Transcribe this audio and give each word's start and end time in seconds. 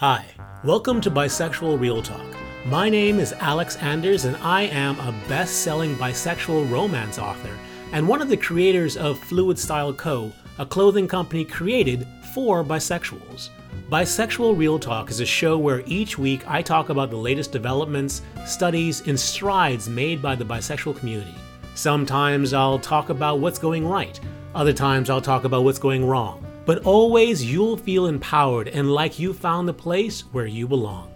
Hi, 0.00 0.24
welcome 0.64 1.02
to 1.02 1.10
Bisexual 1.10 1.78
Real 1.78 2.00
Talk. 2.02 2.24
My 2.64 2.88
name 2.88 3.18
is 3.20 3.34
Alex 3.34 3.76
Anders, 3.76 4.24
and 4.24 4.34
I 4.36 4.62
am 4.62 4.98
a 4.98 5.14
best 5.28 5.56
selling 5.56 5.94
bisexual 5.96 6.70
romance 6.70 7.18
author 7.18 7.54
and 7.92 8.08
one 8.08 8.22
of 8.22 8.30
the 8.30 8.36
creators 8.38 8.96
of 8.96 9.18
Fluid 9.18 9.58
Style 9.58 9.92
Co., 9.92 10.32
a 10.58 10.64
clothing 10.64 11.06
company 11.06 11.44
created 11.44 12.08
for 12.32 12.64
bisexuals. 12.64 13.50
Bisexual 13.90 14.56
Real 14.56 14.78
Talk 14.78 15.10
is 15.10 15.20
a 15.20 15.26
show 15.26 15.58
where 15.58 15.82
each 15.84 16.16
week 16.16 16.48
I 16.48 16.62
talk 16.62 16.88
about 16.88 17.10
the 17.10 17.18
latest 17.18 17.52
developments, 17.52 18.22
studies, 18.46 19.06
and 19.06 19.20
strides 19.20 19.86
made 19.86 20.22
by 20.22 20.34
the 20.34 20.46
bisexual 20.46 20.96
community. 20.96 21.34
Sometimes 21.74 22.54
I'll 22.54 22.78
talk 22.78 23.10
about 23.10 23.40
what's 23.40 23.58
going 23.58 23.86
right, 23.86 24.18
other 24.54 24.72
times 24.72 25.10
I'll 25.10 25.20
talk 25.20 25.44
about 25.44 25.64
what's 25.64 25.78
going 25.78 26.06
wrong. 26.06 26.49
But 26.64 26.84
always 26.84 27.44
you'll 27.44 27.76
feel 27.76 28.06
empowered 28.06 28.68
and 28.68 28.92
like 28.92 29.18
you 29.18 29.32
found 29.32 29.66
the 29.66 29.74
place 29.74 30.20
where 30.32 30.46
you 30.46 30.68
belong. 30.68 31.12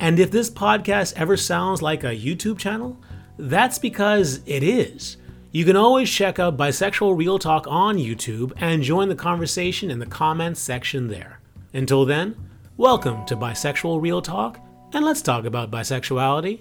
And 0.00 0.18
if 0.18 0.30
this 0.30 0.50
podcast 0.50 1.14
ever 1.16 1.36
sounds 1.36 1.82
like 1.82 2.04
a 2.04 2.16
YouTube 2.16 2.58
channel, 2.58 2.98
that's 3.38 3.78
because 3.78 4.40
it 4.46 4.62
is. 4.62 5.16
You 5.50 5.64
can 5.64 5.76
always 5.76 6.10
check 6.10 6.38
out 6.38 6.56
Bisexual 6.56 7.16
Real 7.16 7.38
Talk 7.38 7.66
on 7.68 7.96
YouTube 7.96 8.52
and 8.58 8.82
join 8.82 9.08
the 9.08 9.14
conversation 9.14 9.90
in 9.90 9.98
the 9.98 10.06
comments 10.06 10.60
section 10.60 11.08
there. 11.08 11.40
Until 11.72 12.04
then, 12.04 12.36
welcome 12.76 13.24
to 13.26 13.36
Bisexual 13.36 14.02
Real 14.02 14.20
Talk, 14.20 14.60
and 14.92 15.04
let's 15.04 15.22
talk 15.22 15.44
about 15.44 15.70
bisexuality. 15.70 16.60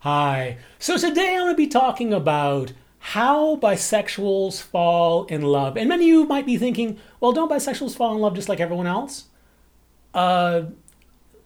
Hi. 0.00 0.58
So 0.78 0.96
today 0.96 1.34
I'm 1.34 1.40
going 1.40 1.52
to 1.52 1.56
be 1.56 1.66
talking 1.66 2.14
about 2.14 2.72
how 3.00 3.56
bisexuals 3.56 4.62
fall 4.62 5.24
in 5.24 5.42
love. 5.42 5.76
And 5.76 5.88
many 5.88 6.04
of 6.04 6.08
you 6.08 6.26
might 6.26 6.46
be 6.46 6.58
thinking, 6.58 6.98
well, 7.18 7.32
don't 7.32 7.50
bisexuals 7.50 7.96
fall 7.96 8.14
in 8.14 8.20
love 8.20 8.34
just 8.34 8.48
like 8.48 8.60
everyone 8.60 8.86
else? 8.86 9.24
Uh, 10.12 10.64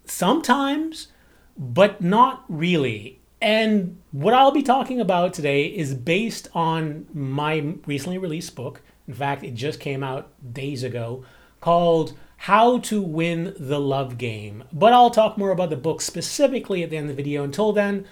sometimes, 0.05 1.09
but 1.57 2.01
not 2.01 2.45
really. 2.49 3.21
And 3.41 3.99
what 4.11 4.35
I'll 4.35 4.51
be 4.51 4.63
talking 4.63 5.01
about 5.01 5.33
today 5.33 5.67
is 5.67 5.95
based 5.95 6.49
on 6.55 7.07
my 7.15 7.77
recently 7.87 8.19
released 8.19 8.57
book. 8.57 8.83
In 9.07 9.15
fact, 9.15 9.45
it 9.45 9.55
just 9.55 9.79
came 9.79 10.03
out 10.03 10.31
days 10.53 10.83
ago 10.83 11.25
called 11.61 12.15
How 12.37 12.79
to 12.79 13.01
Win 13.01 13.55
the 13.59 13.79
Love 13.79 14.19
Game. 14.19 14.65
But 14.73 14.93
I'll 14.93 15.11
talk 15.11 15.39
more 15.39 15.51
about 15.51 15.71
the 15.71 15.77
book 15.77 16.01
specifically 16.01 16.83
at 16.83 16.91
the 16.91 16.97
end 16.97 17.09
of 17.09 17.17
the 17.17 17.23
video. 17.23 17.45
Until 17.45 17.73
then, 17.73 18.07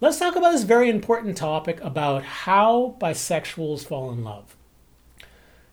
let's 0.00 0.18
talk 0.18 0.36
about 0.36 0.52
this 0.52 0.62
very 0.62 0.88
important 0.88 1.36
topic 1.36 1.80
about 1.82 2.22
how 2.24 2.96
bisexuals 3.00 3.84
fall 3.84 4.10
in 4.10 4.24
love. 4.24 4.56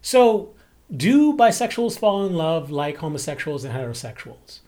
So, 0.02 0.54
do 0.96 1.36
bisexuals 1.36 2.00
fall 2.00 2.26
in 2.26 2.34
love 2.34 2.72
like 2.72 2.98
homosexuals 2.98 3.64
and 3.64 3.74
heterosexuals? 3.74 4.60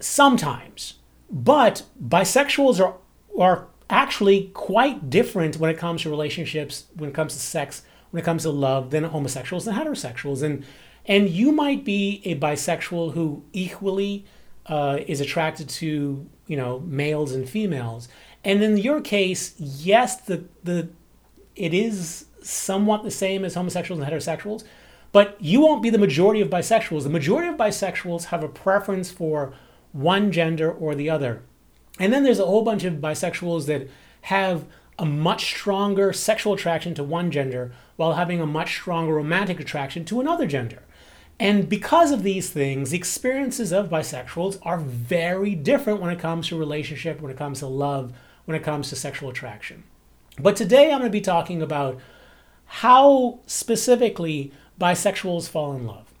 Sometimes. 0.00 0.94
But 1.30 1.84
bisexuals 2.02 2.80
are, 2.80 2.96
are 3.38 3.68
actually 3.88 4.50
quite 4.54 5.10
different 5.10 5.56
when 5.56 5.70
it 5.70 5.78
comes 5.78 6.02
to 6.02 6.10
relationships, 6.10 6.86
when 6.94 7.10
it 7.10 7.14
comes 7.14 7.34
to 7.34 7.40
sex, 7.40 7.82
when 8.10 8.22
it 8.22 8.24
comes 8.24 8.42
to 8.42 8.50
love, 8.50 8.90
than 8.90 9.04
homosexuals 9.04 9.66
and 9.66 9.76
heterosexuals. 9.76 10.42
And, 10.42 10.64
and 11.06 11.28
you 11.28 11.52
might 11.52 11.84
be 11.84 12.22
a 12.24 12.34
bisexual 12.36 13.12
who 13.12 13.44
equally 13.52 14.24
uh, 14.66 14.98
is 15.06 15.20
attracted 15.20 15.68
to 15.68 16.26
you 16.52 16.58
know 16.58 16.80
males 16.80 17.32
and 17.32 17.48
females. 17.48 18.08
And 18.44 18.62
in 18.62 18.76
your 18.76 19.00
case, 19.00 19.54
yes, 19.58 20.20
the 20.20 20.44
the 20.62 20.90
it 21.56 21.72
is 21.72 22.26
somewhat 22.42 23.04
the 23.04 23.10
same 23.10 23.42
as 23.42 23.54
homosexuals 23.54 24.02
and 24.02 24.10
heterosexuals, 24.10 24.64
but 25.12 25.38
you 25.40 25.62
won't 25.62 25.82
be 25.82 25.88
the 25.88 25.96
majority 26.06 26.42
of 26.42 26.50
bisexuals. 26.50 27.04
The 27.04 27.08
majority 27.08 27.48
of 27.48 27.56
bisexuals 27.56 28.26
have 28.26 28.44
a 28.44 28.48
preference 28.48 29.10
for 29.10 29.54
one 29.92 30.30
gender 30.30 30.70
or 30.70 30.94
the 30.94 31.08
other. 31.08 31.42
And 31.98 32.12
then 32.12 32.22
there's 32.22 32.38
a 32.38 32.44
whole 32.44 32.64
bunch 32.64 32.84
of 32.84 32.94
bisexuals 32.94 33.64
that 33.66 33.88
have 34.22 34.66
a 34.98 35.06
much 35.06 35.46
stronger 35.46 36.12
sexual 36.12 36.52
attraction 36.52 36.94
to 36.96 37.02
one 37.02 37.30
gender 37.30 37.72
while 37.96 38.14
having 38.14 38.42
a 38.42 38.46
much 38.46 38.74
stronger 38.74 39.14
romantic 39.14 39.58
attraction 39.58 40.04
to 40.04 40.20
another 40.20 40.46
gender. 40.46 40.82
And 41.42 41.68
because 41.68 42.12
of 42.12 42.22
these 42.22 42.50
things, 42.50 42.90
the 42.90 42.96
experiences 42.96 43.72
of 43.72 43.88
bisexuals 43.88 44.60
are 44.62 44.78
very 44.78 45.56
different 45.56 46.00
when 46.00 46.12
it 46.12 46.20
comes 46.20 46.46
to 46.46 46.56
relationship, 46.56 47.20
when 47.20 47.32
it 47.32 47.36
comes 47.36 47.58
to 47.58 47.66
love, 47.66 48.12
when 48.44 48.56
it 48.56 48.62
comes 48.62 48.90
to 48.90 48.96
sexual 48.96 49.28
attraction. 49.28 49.82
But 50.38 50.54
today 50.54 50.92
I'm 50.92 51.00
going 51.00 51.10
to 51.10 51.10
be 51.10 51.20
talking 51.20 51.60
about 51.60 51.98
how 52.64 53.40
specifically 53.48 54.52
bisexuals 54.80 55.48
fall 55.48 55.72
in 55.72 55.84
love. 55.84 56.14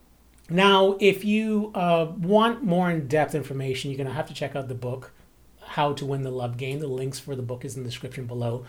Now, 0.50 0.96
if 0.98 1.24
you 1.24 1.70
uh, 1.72 2.06
want 2.18 2.64
more 2.64 2.90
in 2.90 3.06
depth 3.06 3.36
information, 3.36 3.92
you're 3.92 3.98
going 3.98 4.08
to 4.08 4.14
have 4.14 4.26
to 4.26 4.34
check 4.34 4.56
out 4.56 4.66
the 4.66 4.74
book, 4.74 5.12
How 5.60 5.92
to 5.92 6.04
Win 6.04 6.22
the 6.22 6.32
Love 6.32 6.56
Game. 6.56 6.80
The 6.80 6.88
links 6.88 7.20
for 7.20 7.36
the 7.36 7.42
book 7.42 7.64
is 7.64 7.76
in 7.76 7.84
the 7.84 7.88
description 7.88 8.26
below. 8.26 8.66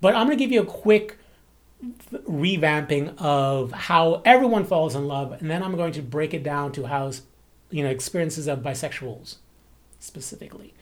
But 0.00 0.14
I'm 0.14 0.28
going 0.28 0.38
to 0.38 0.44
give 0.44 0.52
you 0.52 0.62
a 0.62 0.66
quick 0.66 1.18
revamping 1.82 3.14
of 3.18 3.72
how 3.72 4.22
everyone 4.24 4.64
falls 4.64 4.94
in 4.94 5.06
love, 5.06 5.32
and 5.32 5.50
then 5.50 5.62
I'm 5.62 5.76
going 5.76 5.92
to 5.92 6.02
break 6.02 6.32
it 6.34 6.42
down 6.42 6.72
to 6.72 6.86
how, 6.86 7.12
you 7.70 7.82
know, 7.82 7.90
experiences 7.90 8.46
of 8.46 8.60
bisexuals 8.60 9.36
specifically. 9.98 10.74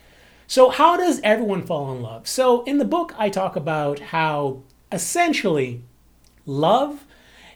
So, 0.47 0.71
how 0.71 0.97
does 0.97 1.21
everyone 1.23 1.63
fall 1.63 1.93
in 1.95 2.03
love? 2.03 2.29
So, 2.29 2.63
in 2.65 2.79
the 2.79 2.85
book, 2.85 3.15
I 3.19 3.29
talk 3.29 3.57
about 3.57 3.99
how 3.99 4.63
essentially 4.93 5.83
love 6.47 7.05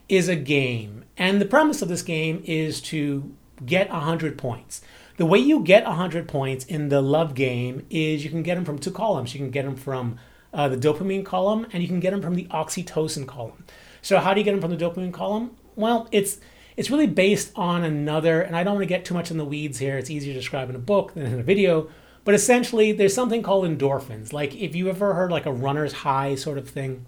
is 0.09 0.29
a 0.29 0.37
game, 0.37 1.05
and 1.17 1.41
the 1.41 1.47
premise 1.47 1.83
of 1.83 1.89
this 1.89 2.03
game 2.03 2.43
is 2.45 2.81
to 2.81 3.35
get 3.65 3.91
100 3.91 4.39
points. 4.39 4.81
The 5.17 5.27
way 5.27 5.39
you 5.39 5.61
get 5.61 5.85
100 5.85 6.29
points 6.29 6.65
in 6.65 6.89
the 6.89 7.03
love 7.03 7.35
game 7.35 7.85
is 7.91 8.25
you 8.25 8.31
can 8.31 8.43
get 8.43 8.55
them 8.55 8.65
from 8.65 8.79
two 8.79 8.93
columns. 8.93 9.35
You 9.35 9.41
can 9.41 9.51
get 9.51 9.65
them 9.65 9.77
from 9.77 10.19
uh, 10.53 10.69
the 10.69 10.77
dopamine 10.77 11.25
column, 11.25 11.67
and 11.73 11.83
you 11.83 11.89
can 11.89 12.01
get 12.01 12.11
them 12.11 12.23
from 12.23 12.35
the 12.35 12.45
oxytocin 12.47 13.27
column. 13.27 13.65
So 14.03 14.19
how 14.19 14.35
do 14.35 14.41
you 14.41 14.45
get 14.45 14.53
them 14.53 14.61
from 14.61 14.71
the 14.71 14.77
dopamine 14.77 15.13
column? 15.13 15.57
Well, 15.77 16.09
it's 16.13 16.41
it's 16.77 16.91
really 16.91 17.09
based 17.09 17.51
on 17.57 17.83
another, 17.83 18.41
and 18.41 18.57
I 18.57 18.63
don't 18.63 18.75
want 18.75 18.83
to 18.83 18.89
get 18.89 19.05
too 19.05 19.15
much 19.15 19.31
in 19.31 19.37
the 19.37 19.45
weeds 19.45 19.79
here. 19.79 19.99
It's 19.99 20.11
easier 20.11 20.33
to 20.33 20.39
describe 20.39 20.71
in 20.71 20.77
a 20.77 20.81
book 20.81 21.15
than 21.15 21.27
in 21.27 21.41
a 21.41 21.43
video. 21.43 21.89
But 22.25 22.35
essentially, 22.35 22.93
there's 22.93 23.15
something 23.15 23.43
called 23.43 23.65
endorphins. 23.65 24.33
Like 24.33 24.55
if 24.55 24.77
you 24.77 24.89
ever 24.89 25.15
heard 25.15 25.31
like 25.31 25.47
a 25.47 25.53
runner's 25.53 25.93
high 25.93 26.35
sort 26.35 26.59
of 26.59 26.69
thing, 26.69 27.05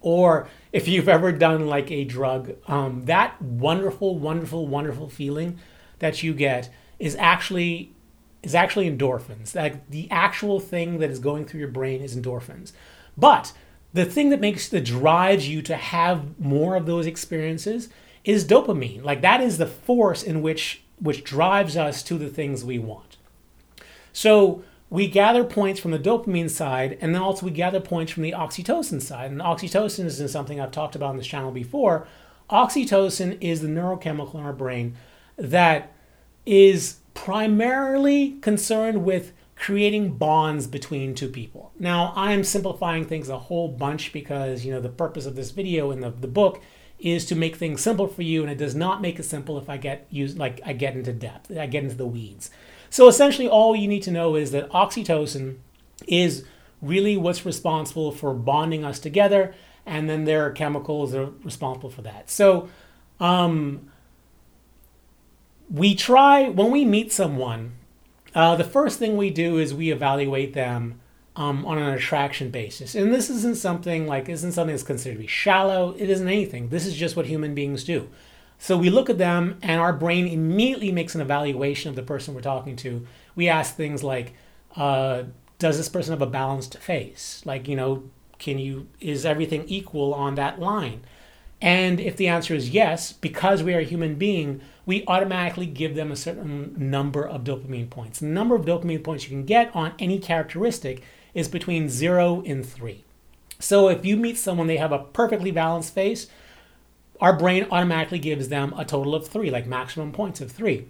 or 0.00 0.48
if 0.72 0.86
you've 0.86 1.08
ever 1.08 1.32
done 1.32 1.66
like 1.66 1.90
a 1.90 2.04
drug, 2.04 2.52
um, 2.68 3.04
that 3.06 3.40
wonderful, 3.40 4.18
wonderful, 4.18 4.66
wonderful 4.66 5.08
feeling 5.08 5.58
that 5.98 6.22
you 6.22 6.34
get 6.34 6.70
is 6.98 7.16
actually 7.16 7.94
is 8.42 8.54
actually 8.54 8.90
endorphins. 8.90 9.52
That 9.52 9.90
the 9.90 10.10
actual 10.10 10.60
thing 10.60 10.98
that 10.98 11.10
is 11.10 11.18
going 11.18 11.44
through 11.44 11.60
your 11.60 11.68
brain 11.68 12.00
is 12.00 12.16
endorphins. 12.16 12.72
But 13.16 13.52
the 13.92 14.04
thing 14.04 14.30
that 14.30 14.40
makes 14.40 14.68
that 14.68 14.84
drives 14.84 15.48
you 15.48 15.62
to 15.62 15.76
have 15.76 16.38
more 16.38 16.76
of 16.76 16.86
those 16.86 17.06
experiences 17.06 17.88
is 18.24 18.44
dopamine. 18.44 19.02
Like 19.02 19.22
that 19.22 19.40
is 19.40 19.58
the 19.58 19.66
force 19.66 20.22
in 20.22 20.42
which 20.42 20.82
which 20.98 21.24
drives 21.24 21.76
us 21.76 22.02
to 22.02 22.16
the 22.16 22.28
things 22.28 22.64
we 22.64 22.78
want. 22.78 23.16
So 24.12 24.62
we 24.88 25.08
gather 25.08 25.44
points 25.44 25.80
from 25.80 25.90
the 25.90 25.98
dopamine 25.98 26.48
side, 26.48 26.96
and 27.00 27.14
then 27.14 27.22
also 27.22 27.44
we 27.44 27.52
gather 27.52 27.80
points 27.80 28.12
from 28.12 28.22
the 28.22 28.32
oxytocin 28.32 29.02
side. 29.02 29.30
And 29.30 29.40
oxytocin 29.40 30.04
is 30.04 30.32
something 30.32 30.60
I've 30.60 30.70
talked 30.70 30.94
about 30.94 31.10
on 31.10 31.16
this 31.16 31.26
channel 31.26 31.50
before. 31.50 32.06
Oxytocin 32.48 33.36
is 33.40 33.60
the 33.60 33.68
neurochemical 33.68 34.36
in 34.36 34.40
our 34.40 34.52
brain 34.52 34.96
that 35.36 35.92
is 36.46 36.96
primarily 37.16 38.32
concerned 38.42 39.04
with 39.04 39.32
creating 39.56 40.12
bonds 40.16 40.66
between 40.66 41.14
two 41.14 41.28
people. 41.28 41.72
Now, 41.78 42.12
I'm 42.14 42.44
simplifying 42.44 43.06
things 43.06 43.28
a 43.28 43.38
whole 43.38 43.68
bunch 43.68 44.12
because, 44.12 44.64
you 44.64 44.72
know, 44.72 44.80
the 44.80 44.90
purpose 44.90 45.26
of 45.26 45.34
this 45.34 45.50
video 45.50 45.90
and 45.90 46.02
the, 46.02 46.10
the 46.10 46.28
book 46.28 46.62
is 46.98 47.24
to 47.26 47.34
make 47.34 47.56
things 47.56 47.80
simple 47.80 48.06
for 48.06 48.22
you, 48.22 48.42
and 48.42 48.50
it 48.50 48.58
does 48.58 48.74
not 48.74 49.02
make 49.02 49.18
it 49.18 49.24
simple 49.24 49.58
if 49.58 49.68
I 49.68 49.76
get 49.76 50.06
used 50.10 50.38
like 50.38 50.60
I 50.64 50.72
get 50.72 50.94
into 50.94 51.12
depth, 51.12 51.50
I 51.50 51.66
get 51.66 51.82
into 51.84 51.96
the 51.96 52.06
weeds. 52.06 52.50
So 52.90 53.08
essentially, 53.08 53.48
all 53.48 53.74
you 53.74 53.88
need 53.88 54.02
to 54.04 54.10
know 54.10 54.36
is 54.36 54.50
that 54.52 54.70
oxytocin 54.70 55.56
is 56.06 56.44
really 56.80 57.16
what's 57.16 57.44
responsible 57.44 58.12
for 58.12 58.34
bonding 58.34 58.84
us 58.84 58.98
together, 58.98 59.54
and 59.84 60.08
then 60.08 60.24
there 60.24 60.44
are 60.46 60.50
chemicals 60.50 61.12
that 61.12 61.22
are 61.22 61.32
responsible 61.42 61.90
for 61.90 62.02
that. 62.02 62.30
So, 62.30 62.68
um, 63.20 63.90
we 65.70 65.94
try 65.94 66.48
when 66.48 66.70
we 66.70 66.84
meet 66.84 67.12
someone 67.12 67.72
uh, 68.36 68.54
the 68.54 68.64
first 68.64 68.98
thing 68.98 69.16
we 69.16 69.30
do 69.30 69.56
is 69.56 69.72
we 69.72 69.90
evaluate 69.90 70.52
them 70.52 71.00
um, 71.36 71.64
on 71.64 71.78
an 71.78 71.94
attraction 71.94 72.50
basis. 72.50 72.94
And 72.94 73.12
this 73.12 73.30
isn't 73.30 73.56
something 73.56 74.06
like 74.06 74.28
isn't 74.28 74.52
something 74.52 74.74
that's 74.74 74.82
considered 74.82 75.14
to 75.14 75.20
be 75.22 75.26
shallow. 75.26 75.94
It 75.98 76.10
isn't 76.10 76.28
anything. 76.28 76.68
This 76.68 76.86
is 76.86 76.94
just 76.94 77.16
what 77.16 77.26
human 77.26 77.54
beings 77.54 77.82
do. 77.82 78.10
So 78.58 78.76
we 78.76 78.90
look 78.90 79.08
at 79.08 79.16
them 79.16 79.58
and 79.62 79.80
our 79.80 79.94
brain 79.94 80.26
immediately 80.26 80.92
makes 80.92 81.14
an 81.14 81.22
evaluation 81.22 81.88
of 81.88 81.96
the 81.96 82.02
person 82.02 82.34
we're 82.34 82.42
talking 82.42 82.76
to. 82.76 83.06
We 83.34 83.48
ask 83.48 83.74
things 83.74 84.04
like 84.04 84.34
uh, 84.76 85.24
does 85.58 85.78
this 85.78 85.88
person 85.88 86.12
have 86.12 86.20
a 86.20 86.26
balanced 86.26 86.76
face? 86.76 87.42
Like 87.46 87.68
you 87.68 87.76
know 87.76 88.04
can 88.38 88.58
you 88.58 88.86
is 89.00 89.24
everything 89.24 89.64
equal 89.66 90.12
on 90.12 90.34
that 90.34 90.60
line 90.60 91.00
And 91.60 92.00
if 92.00 92.16
the 92.16 92.28
answer 92.28 92.54
is 92.54 92.70
yes, 92.70 93.12
because 93.12 93.62
we 93.62 93.74
are 93.74 93.80
a 93.80 93.84
human 93.84 94.16
being, 94.16 94.60
we 94.84 95.04
automatically 95.06 95.66
give 95.66 95.94
them 95.94 96.12
a 96.12 96.16
certain 96.16 96.74
number 96.76 97.26
of 97.26 97.44
dopamine 97.44 97.90
points. 97.90 98.20
The 98.20 98.26
number 98.26 98.54
of 98.54 98.64
dopamine 98.64 99.02
points 99.02 99.24
you 99.24 99.30
can 99.30 99.44
get 99.44 99.74
on 99.74 99.94
any 99.98 100.18
characteristic 100.18 101.02
is 101.34 101.48
between 101.48 101.88
zero 101.88 102.42
and 102.46 102.64
three. 102.64 103.04
So 103.58 103.88
if 103.88 104.04
you 104.04 104.16
meet 104.16 104.36
someone, 104.36 104.66
they 104.66 104.76
have 104.76 104.92
a 104.92 104.98
perfectly 104.98 105.50
balanced 105.50 105.94
face, 105.94 106.28
our 107.20 107.36
brain 107.36 107.66
automatically 107.70 108.18
gives 108.18 108.48
them 108.48 108.74
a 108.76 108.84
total 108.84 109.14
of 109.14 109.26
three, 109.26 109.50
like 109.50 109.66
maximum 109.66 110.12
points 110.12 110.40
of 110.40 110.52
three. 110.52 110.86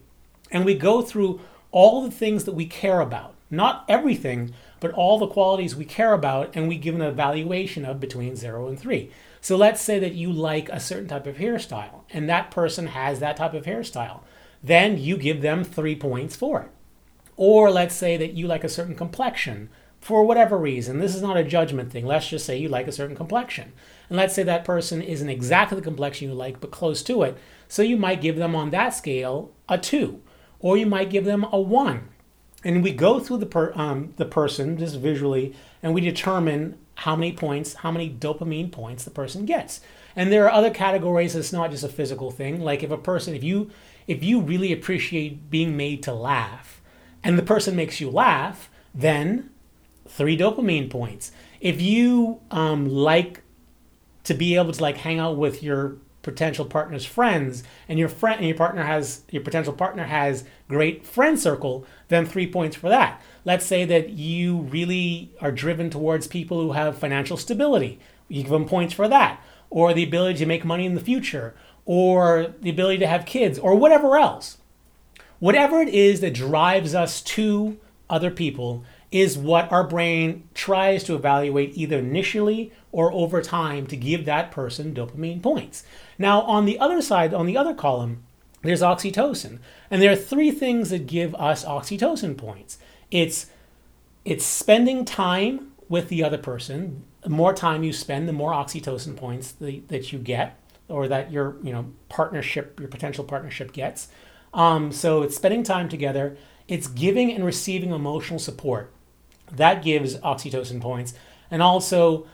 And 0.51 0.65
we 0.65 0.75
go 0.75 1.03
through 1.03 1.41
all 1.71 2.03
the 2.03 2.11
things 2.11 2.45
that 2.45 2.55
we 2.55 2.67
care 2.67 3.01
about, 3.01 3.35
not 3.51 3.85
everything, 3.89 4.53
but 4.81 4.93
all 4.93 5.19
the 5.19 5.27
qualities 5.27 5.77
we 5.77 5.85
care 5.85 6.13
about, 6.13 6.51
and 6.55 6.69
we 6.69 6.77
give 6.77 6.95
an 6.95 7.03
evaluation 7.03 7.85
of 7.85 8.01
between 8.01 8.37
zero 8.37 8.67
and 8.69 8.79
three. 8.79 9.11
So 9.46 9.56
let's 9.56 9.81
say 9.81 10.00
that 10.00 10.14
you 10.14 10.32
like 10.32 10.69
a 10.70 10.81
certain 10.81 11.06
type 11.06 11.25
of 11.25 11.37
hairstyle, 11.37 12.00
and 12.10 12.28
that 12.28 12.50
person 12.50 12.88
has 12.88 13.20
that 13.20 13.37
type 13.37 13.54
of 13.54 13.64
hairstyle. 13.64 14.22
Then 14.60 14.98
you 14.98 15.16
give 15.16 15.40
them 15.40 15.62
three 15.62 15.94
points 15.94 16.34
for 16.34 16.62
it. 16.62 16.70
Or 17.37 17.70
let's 17.70 17.94
say 17.94 18.16
that 18.16 18.32
you 18.32 18.48
like 18.48 18.64
a 18.64 18.69
certain 18.69 18.96
complexion 18.96 19.69
for 20.00 20.25
whatever 20.25 20.58
reason. 20.58 20.98
This 20.98 21.14
is 21.14 21.22
not 21.22 21.37
a 21.37 21.44
judgment 21.44 21.93
thing. 21.93 22.04
Let's 22.04 22.28
just 22.28 22.44
say 22.44 22.58
you 22.58 22.69
like 22.69 22.88
a 22.88 22.93
certain 22.93 23.14
complexion. 23.14 23.72
And 24.08 24.16
let's 24.16 24.34
say 24.34 24.43
that 24.43 24.64
person 24.64 25.00
isn't 25.00 25.28
exactly 25.28 25.76
the 25.76 25.84
complexion 25.84 26.28
you 26.28 26.34
like, 26.34 26.60
but 26.60 26.72
close 26.72 27.00
to 27.04 27.22
it. 27.22 27.38
So 27.69 27.82
you 27.82 27.96
might 27.96 28.20
give 28.20 28.34
them 28.34 28.56
on 28.56 28.70
that 28.70 28.94
scale 28.94 29.52
a 29.69 29.78
two, 29.78 30.22
or 30.58 30.76
you 30.76 30.87
might 30.87 31.08
give 31.08 31.25
them 31.25 31.46
a 31.52 31.60
one. 31.60 32.08
And 32.64 32.82
we 32.82 32.90
go 32.90 33.20
through 33.20 33.38
the, 33.38 33.46
per, 33.46 33.72
um, 33.76 34.12
the 34.16 34.25
person 34.25 34.76
just 34.76 34.96
visually, 34.96 35.54
and 35.84 35.94
we 35.94 36.00
determine 36.00 36.78
how 36.96 37.14
many 37.14 37.32
points, 37.32 37.75
how 37.75 37.90
many 37.90 38.10
dopamine 38.10 38.72
points 38.72 39.04
the 39.04 39.10
person 39.10 39.44
gets. 39.44 39.81
And 40.16 40.32
there 40.32 40.46
are 40.46 40.52
other 40.52 40.70
categories. 40.70 41.37
It's 41.37 41.52
not 41.52 41.70
just 41.70 41.84
a 41.84 41.88
physical 41.88 42.31
thing. 42.31 42.60
Like 42.60 42.82
if 42.82 42.90
a 42.90 42.98
person, 42.98 43.34
if 43.34 43.44
you 43.44 43.70
if 44.06 44.25
you 44.25 44.40
really 44.40 44.72
appreciate 44.72 45.50
being 45.50 45.76
made 45.76 46.02
to 46.04 46.14
laugh, 46.14 46.81
and 47.22 47.38
the 47.38 47.43
person 47.43 47.76
makes 47.76 48.00
you 48.00 48.08
laugh, 48.08 48.70
then 48.94 49.50
three 50.08 50.38
dopamine 50.38 50.88
points. 50.88 51.32
If 51.60 51.82
you 51.82 52.40
um, 52.50 52.88
like 52.88 53.43
to 54.25 54.34
be 54.34 54.56
able 54.56 54.72
to 54.72 54.82
like 54.82 54.96
hang 54.98 55.19
out 55.19 55.37
with 55.37 55.62
your 55.62 55.96
potential 56.22 56.64
partner's 56.64 57.04
friends 57.04 57.62
and 57.88 57.98
your 57.98 58.08
friend 58.08 58.40
and 58.40 58.48
your 58.48 58.56
partner 58.56 58.82
has 58.82 59.22
your 59.31 59.43
potential 59.43 59.72
partner 59.72 60.04
has 60.04 60.44
great 60.69 61.06
friend 61.06 61.38
circle 61.38 61.87
then 62.08 62.26
three 62.26 62.50
points 62.50 62.76
for 62.76 62.88
that. 62.88 63.20
Let's 63.44 63.67
say 63.67 63.85
that 63.85 64.11
you 64.11 64.58
really 64.58 65.31
are 65.41 65.53
driven 65.53 65.91
towards 65.91 66.26
people 66.26 66.61
who 66.61 66.73
have 66.73 66.99
financial 66.99 67.37
stability. 67.37 67.99
You 68.29 68.43
give 68.43 68.53
them 68.53 68.67
points 68.67 68.94
for 68.94 69.08
that. 69.08 69.41
Or 69.70 69.93
the 69.93 70.05
ability 70.05 70.38
to 70.41 70.47
make 70.47 70.64
money 70.64 70.87
in 70.87 70.94
the 70.94 71.00
future. 71.00 71.55
Or 71.85 72.55
the 72.61 72.70
ability 72.70 72.99
to 72.99 73.06
have 73.06 73.26
kids. 73.26 73.58
Or 73.58 73.75
whatever 73.75 74.17
else. 74.17 74.58
Whatever 75.38 75.81
it 75.81 75.88
is 75.88 76.20
that 76.20 76.35
drives 76.35 76.94
us 76.94 77.20
to 77.23 77.79
other 78.08 78.31
people 78.31 78.85
is 79.11 79.38
what 79.38 79.70
our 79.70 79.87
brain 79.87 80.49
tries 80.55 81.05
to 81.05 81.14
evaluate 81.14 81.76
either 81.76 81.99
initially 81.99 82.73
or 82.93 83.12
over 83.12 83.41
time 83.41 83.87
to 83.87 83.97
give 83.97 84.25
that 84.25 84.50
person 84.50 84.94
dopamine 84.94 85.43
points. 85.43 85.85
Now, 86.19 86.43
on 86.43 86.64
the 86.64 86.79
other 86.79 87.00
side, 87.03 87.35
on 87.35 87.47
the 87.47 87.56
other 87.56 87.75
column, 87.75 88.25
there's 88.69 88.83
oxytocin. 88.83 89.59
And 89.91 90.01
there 90.01 90.13
are 90.13 90.17
three 90.17 90.51
things 90.51 90.91
that 90.91 91.07
give 91.07 91.35
us 91.35 91.65
oxytocin 91.65 92.37
points. 92.37 92.79
It's 93.11 93.47
it's 94.25 94.45
spending 94.45 95.05
time 95.05 95.73
with 95.89 96.09
the 96.09 96.25
other 96.25 96.39
person. 96.39 97.05
The 97.23 97.31
more 97.31 97.55
time 97.55 97.85
you 97.85 97.93
spend, 97.93 98.29
the 98.29 98.33
more 98.33 98.53
oxytocin 98.53 99.17
points 99.17 99.53
the, 99.53 99.83
that 99.89 100.13
you 100.13 100.19
get, 100.19 100.59
or 100.89 101.07
that 101.09 101.31
your 101.31 101.57
you 101.63 101.73
know 101.73 101.93
partnership, 102.09 102.79
your 102.81 102.89
potential 102.89 103.25
partnership 103.25 103.73
gets. 103.73 104.09
Um, 104.53 104.91
so 104.91 105.23
it's 105.23 105.37
spending 105.37 105.63
time 105.63 105.89
together. 105.89 106.37
It's 106.67 106.89
giving 106.89 107.33
and 107.33 107.45
receiving 107.45 107.91
emotional 107.91 108.39
support. 108.39 108.93
That 109.53 109.83
gives 109.83 110.17
oxytocin 110.19 110.81
points. 110.81 111.15
And 111.51 111.63
also 111.63 112.27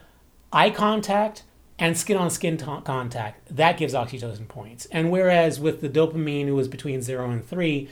eye 0.51 0.71
contact 0.71 1.43
and 1.83 1.97
skin 1.97 2.15
on 2.15 2.29
skin 2.29 2.57
contact, 2.57 3.53
that 3.57 3.77
gives 3.77 3.93
oxytocin 3.93 4.47
points. 4.47 4.85
And 4.85 5.11
whereas 5.11 5.59
with 5.59 5.81
the 5.81 5.89
dopamine, 5.89 6.47
it 6.47 6.53
was 6.53 6.69
between 6.69 7.01
0 7.01 7.29
and 7.29 7.45
3, 7.45 7.89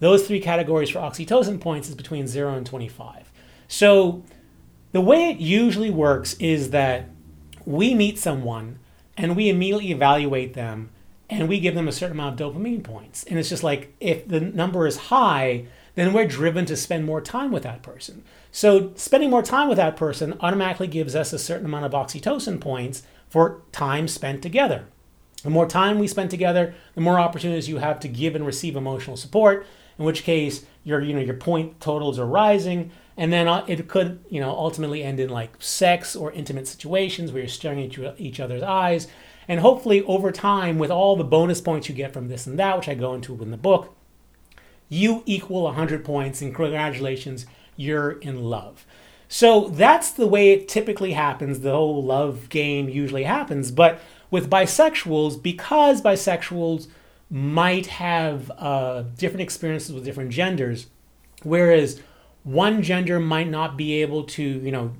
those 0.00 0.26
three 0.26 0.40
categories 0.40 0.88
for 0.88 1.00
oxytocin 1.00 1.60
points 1.60 1.90
is 1.90 1.94
between 1.94 2.26
0 2.26 2.54
and 2.54 2.64
25. 2.64 3.30
So 3.68 4.24
the 4.92 5.02
way 5.02 5.28
it 5.28 5.36
usually 5.36 5.90
works 5.90 6.32
is 6.38 6.70
that 6.70 7.10
we 7.66 7.94
meet 7.94 8.18
someone 8.18 8.78
and 9.18 9.36
we 9.36 9.50
immediately 9.50 9.90
evaluate 9.90 10.54
them 10.54 10.88
and 11.28 11.46
we 11.46 11.60
give 11.60 11.74
them 11.74 11.88
a 11.88 11.92
certain 11.92 12.16
amount 12.18 12.40
of 12.40 12.54
dopamine 12.54 12.82
points. 12.82 13.22
And 13.24 13.38
it's 13.38 13.50
just 13.50 13.62
like 13.62 13.94
if 14.00 14.26
the 14.26 14.40
number 14.40 14.86
is 14.86 14.96
high, 14.96 15.66
then 15.94 16.14
we're 16.14 16.26
driven 16.26 16.64
to 16.66 16.76
spend 16.76 17.04
more 17.04 17.20
time 17.20 17.52
with 17.52 17.64
that 17.64 17.82
person. 17.82 18.22
So 18.50 18.92
spending 18.96 19.28
more 19.28 19.42
time 19.42 19.68
with 19.68 19.76
that 19.76 19.94
person 19.94 20.38
automatically 20.40 20.86
gives 20.86 21.14
us 21.14 21.34
a 21.34 21.38
certain 21.38 21.66
amount 21.66 21.84
of 21.84 21.92
oxytocin 21.92 22.58
points 22.58 23.02
for 23.28 23.62
time 23.72 24.08
spent 24.08 24.42
together. 24.42 24.86
The 25.42 25.50
more 25.50 25.66
time 25.68 25.98
we 25.98 26.08
spend 26.08 26.30
together, 26.30 26.74
the 26.94 27.00
more 27.00 27.20
opportunities 27.20 27.68
you 27.68 27.78
have 27.78 28.00
to 28.00 28.08
give 28.08 28.34
and 28.34 28.46
receive 28.46 28.76
emotional 28.76 29.16
support, 29.16 29.66
in 29.98 30.04
which 30.04 30.24
case 30.24 30.64
your 30.84 31.00
you 31.00 31.14
know 31.14 31.20
your 31.20 31.34
point 31.34 31.80
totals 31.80 32.18
are 32.18 32.26
rising 32.26 32.90
and 33.16 33.32
then 33.32 33.48
uh, 33.48 33.64
it 33.66 33.88
could 33.88 34.22
you 34.28 34.40
know 34.40 34.50
ultimately 34.50 35.02
end 35.02 35.18
in 35.18 35.30
like 35.30 35.54
sex 35.58 36.14
or 36.14 36.30
intimate 36.32 36.68
situations 36.68 37.32
where 37.32 37.40
you're 37.40 37.48
staring 37.48 37.82
at 37.82 38.20
each 38.20 38.38
other's 38.38 38.62
eyes 38.62 39.08
and 39.48 39.60
hopefully 39.60 40.02
over 40.04 40.30
time 40.30 40.78
with 40.78 40.90
all 40.90 41.16
the 41.16 41.24
bonus 41.24 41.60
points 41.60 41.88
you 41.88 41.94
get 41.94 42.12
from 42.12 42.28
this 42.28 42.46
and 42.46 42.58
that 42.58 42.76
which 42.76 42.88
i 42.88 42.94
go 42.94 43.14
into 43.14 43.32
in 43.42 43.50
the 43.50 43.56
book 43.56 43.96
you 44.88 45.22
equal 45.26 45.62
100 45.62 46.04
points 46.04 46.40
and 46.42 46.54
congratulations, 46.54 47.46
you're 47.76 48.12
in 48.12 48.44
love. 48.44 48.86
So 49.28 49.68
that's 49.68 50.10
the 50.10 50.26
way 50.26 50.52
it 50.52 50.68
typically 50.68 51.12
happens. 51.12 51.60
The 51.60 51.72
whole 51.72 52.02
love 52.02 52.48
game 52.48 52.88
usually 52.88 53.24
happens. 53.24 53.70
But 53.70 54.00
with 54.30 54.50
bisexuals, 54.50 55.42
because 55.42 56.02
bisexuals 56.02 56.88
might 57.28 57.86
have 57.86 58.50
uh, 58.56 59.02
different 59.16 59.42
experiences 59.42 59.92
with 59.92 60.04
different 60.04 60.30
genders, 60.30 60.86
whereas 61.42 62.00
one 62.44 62.82
gender 62.82 63.18
might 63.18 63.48
not 63.48 63.76
be 63.76 64.00
able 64.00 64.22
to, 64.24 64.42
you 64.42 64.70
know, 64.70 64.92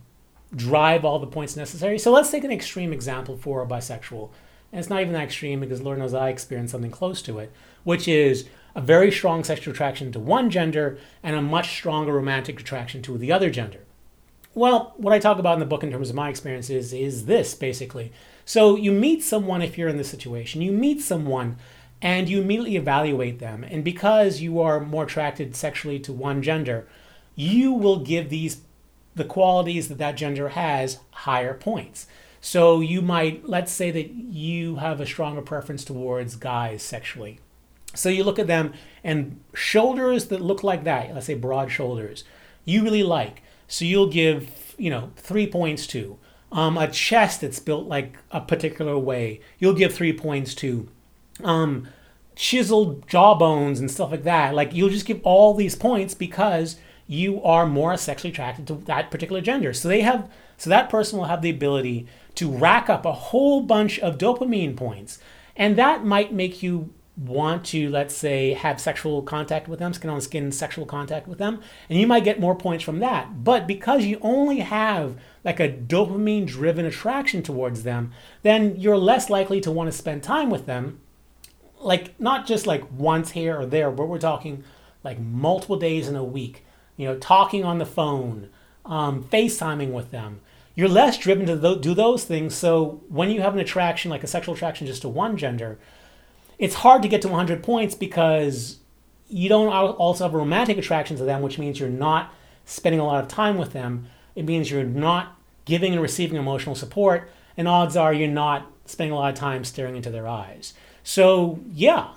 drive 0.54 1.04
all 1.04 1.18
the 1.18 1.26
points 1.26 1.56
necessary. 1.56 1.98
So 1.98 2.10
let's 2.10 2.30
take 2.30 2.44
an 2.44 2.50
extreme 2.50 2.92
example 2.92 3.36
for 3.36 3.62
a 3.62 3.66
bisexual. 3.66 4.30
And 4.72 4.80
it's 4.80 4.90
not 4.90 5.00
even 5.00 5.12
that 5.12 5.22
extreme 5.22 5.60
because 5.60 5.82
Lord 5.82 5.98
knows 5.98 6.14
I 6.14 6.28
experienced 6.28 6.72
something 6.72 6.90
close 6.90 7.22
to 7.22 7.38
it, 7.38 7.52
which 7.84 8.08
is 8.08 8.48
a 8.74 8.80
very 8.80 9.10
strong 9.12 9.44
sexual 9.44 9.72
attraction 9.72 10.10
to 10.12 10.18
one 10.18 10.50
gender 10.50 10.98
and 11.22 11.36
a 11.36 11.42
much 11.42 11.70
stronger 11.76 12.12
romantic 12.12 12.60
attraction 12.60 13.00
to 13.02 13.16
the 13.16 13.30
other 13.32 13.48
gender. 13.48 13.85
Well, 14.56 14.94
what 14.96 15.12
I 15.12 15.18
talk 15.18 15.38
about 15.38 15.52
in 15.52 15.60
the 15.60 15.66
book 15.66 15.82
in 15.82 15.90
terms 15.90 16.08
of 16.08 16.16
my 16.16 16.30
experiences 16.30 16.94
is 16.94 17.26
this 17.26 17.54
basically. 17.54 18.10
So 18.46 18.74
you 18.74 18.90
meet 18.90 19.22
someone 19.22 19.60
if 19.60 19.76
you're 19.76 19.90
in 19.90 19.98
this 19.98 20.08
situation, 20.08 20.62
you 20.62 20.72
meet 20.72 21.02
someone 21.02 21.58
and 22.00 22.26
you 22.26 22.40
immediately 22.40 22.76
evaluate 22.76 23.38
them. 23.38 23.64
And 23.64 23.84
because 23.84 24.40
you 24.40 24.58
are 24.62 24.80
more 24.80 25.04
attracted 25.04 25.54
sexually 25.54 25.98
to 26.00 26.12
one 26.14 26.40
gender, 26.40 26.88
you 27.34 27.70
will 27.70 27.98
give 27.98 28.30
these 28.30 28.62
the 29.14 29.26
qualities 29.26 29.88
that 29.88 29.98
that 29.98 30.16
gender 30.16 30.48
has 30.48 31.00
higher 31.10 31.52
points. 31.52 32.06
So 32.40 32.80
you 32.80 33.02
might 33.02 33.46
let's 33.46 33.72
say 33.72 33.90
that 33.90 34.08
you 34.14 34.76
have 34.76 35.02
a 35.02 35.06
stronger 35.06 35.42
preference 35.42 35.84
towards 35.84 36.34
guys 36.34 36.82
sexually. 36.82 37.40
So 37.94 38.08
you 38.08 38.24
look 38.24 38.38
at 38.38 38.46
them 38.46 38.72
and 39.04 39.38
shoulders 39.52 40.28
that 40.28 40.40
look 40.40 40.64
like 40.64 40.84
that, 40.84 41.12
let's 41.12 41.26
say 41.26 41.34
broad 41.34 41.70
shoulders, 41.70 42.24
you 42.64 42.82
really 42.82 43.02
like. 43.02 43.42
So 43.68 43.84
you'll 43.84 44.08
give, 44.08 44.74
you 44.78 44.90
know, 44.90 45.10
three 45.16 45.46
points 45.46 45.86
to. 45.88 46.18
Um, 46.52 46.78
a 46.78 46.88
chest 46.88 47.40
that's 47.40 47.58
built 47.58 47.86
like 47.86 48.16
a 48.30 48.40
particular 48.40 48.96
way, 48.96 49.40
you'll 49.58 49.74
give 49.74 49.92
three 49.92 50.12
points 50.12 50.54
to. 50.56 50.88
Um, 51.42 51.88
chiseled 52.36 53.08
jawbones 53.08 53.80
and 53.80 53.90
stuff 53.90 54.10
like 54.10 54.24
that, 54.24 54.54
like 54.54 54.74
you'll 54.74 54.90
just 54.90 55.06
give 55.06 55.20
all 55.24 55.54
these 55.54 55.74
points 55.74 56.14
because 56.14 56.76
you 57.06 57.42
are 57.42 57.66
more 57.66 57.96
sexually 57.96 58.32
attracted 58.32 58.66
to 58.66 58.74
that 58.74 59.10
particular 59.10 59.40
gender. 59.40 59.72
So 59.72 59.88
they 59.88 60.02
have, 60.02 60.30
so 60.56 60.70
that 60.70 60.90
person 60.90 61.18
will 61.18 61.26
have 61.26 61.42
the 61.42 61.50
ability 61.50 62.06
to 62.36 62.50
rack 62.50 62.90
up 62.90 63.06
a 63.06 63.12
whole 63.12 63.62
bunch 63.62 63.98
of 64.00 64.18
dopamine 64.18 64.76
points, 64.76 65.18
and 65.56 65.76
that 65.76 66.04
might 66.04 66.32
make 66.32 66.62
you 66.62 66.92
want 67.16 67.64
to, 67.64 67.88
let's 67.88 68.14
say, 68.14 68.52
have 68.52 68.78
sexual 68.78 69.22
contact 69.22 69.68
with 69.68 69.78
them, 69.78 69.94
skin 69.94 70.10
on 70.10 70.20
skin 70.20 70.52
sexual 70.52 70.84
contact 70.84 71.26
with 71.26 71.38
them, 71.38 71.62
and 71.88 71.98
you 71.98 72.06
might 72.06 72.24
get 72.24 72.38
more 72.38 72.54
points 72.54 72.84
from 72.84 72.98
that. 72.98 73.42
But 73.42 73.66
because 73.66 74.04
you 74.04 74.18
only 74.20 74.60
have 74.60 75.16
like 75.42 75.58
a 75.58 75.68
dopamine 75.68 76.46
driven 76.46 76.84
attraction 76.84 77.42
towards 77.42 77.84
them, 77.84 78.12
then 78.42 78.76
you're 78.76 78.98
less 78.98 79.30
likely 79.30 79.60
to 79.62 79.70
want 79.70 79.90
to 79.90 79.96
spend 79.96 80.22
time 80.22 80.50
with 80.50 80.66
them. 80.66 81.00
Like, 81.80 82.18
not 82.20 82.46
just 82.46 82.66
like 82.66 82.84
once 82.92 83.30
here 83.30 83.58
or 83.58 83.64
there, 83.64 83.90
but 83.90 84.08
we're 84.08 84.18
talking 84.18 84.64
like 85.02 85.18
multiple 85.18 85.78
days 85.78 86.08
in 86.08 86.16
a 86.16 86.24
week, 86.24 86.64
you 86.96 87.06
know, 87.06 87.16
talking 87.16 87.64
on 87.64 87.78
the 87.78 87.86
phone, 87.86 88.50
um, 88.84 89.24
FaceTiming 89.24 89.92
with 89.92 90.10
them. 90.10 90.40
you're 90.76 90.88
less 90.88 91.16
driven 91.16 91.46
to 91.46 91.78
do 91.80 91.94
those 91.94 92.24
things. 92.24 92.54
So 92.54 93.02
when 93.08 93.30
you 93.30 93.40
have 93.40 93.54
an 93.54 93.60
attraction, 93.60 94.10
like 94.10 94.22
a 94.22 94.28
sexual 94.28 94.54
attraction 94.54 94.86
just 94.86 95.02
to 95.02 95.08
one 95.08 95.36
gender, 95.38 95.78
it's 96.58 96.76
hard 96.76 97.02
to 97.02 97.08
get 97.08 97.22
to 97.22 97.28
100 97.28 97.62
points 97.62 97.94
because 97.94 98.78
you 99.28 99.48
don't 99.48 99.68
also 99.68 100.24
have 100.24 100.34
a 100.34 100.38
romantic 100.38 100.78
attraction 100.78 101.16
to 101.16 101.24
them, 101.24 101.42
which 101.42 101.58
means 101.58 101.80
you're 101.80 101.88
not 101.88 102.32
spending 102.64 103.00
a 103.00 103.04
lot 103.04 103.22
of 103.22 103.28
time 103.28 103.58
with 103.58 103.72
them. 103.72 104.06
It 104.34 104.44
means 104.44 104.70
you're 104.70 104.84
not 104.84 105.38
giving 105.64 105.92
and 105.92 106.02
receiving 106.02 106.36
emotional 106.36 106.74
support, 106.74 107.30
and 107.56 107.66
odds 107.66 107.96
are 107.96 108.12
you're 108.12 108.28
not 108.28 108.70
spending 108.84 109.12
a 109.12 109.16
lot 109.16 109.32
of 109.32 109.34
time 109.34 109.64
staring 109.64 109.96
into 109.96 110.10
their 110.10 110.28
eyes. 110.28 110.74
So, 111.02 111.60
yeah, 111.72 112.10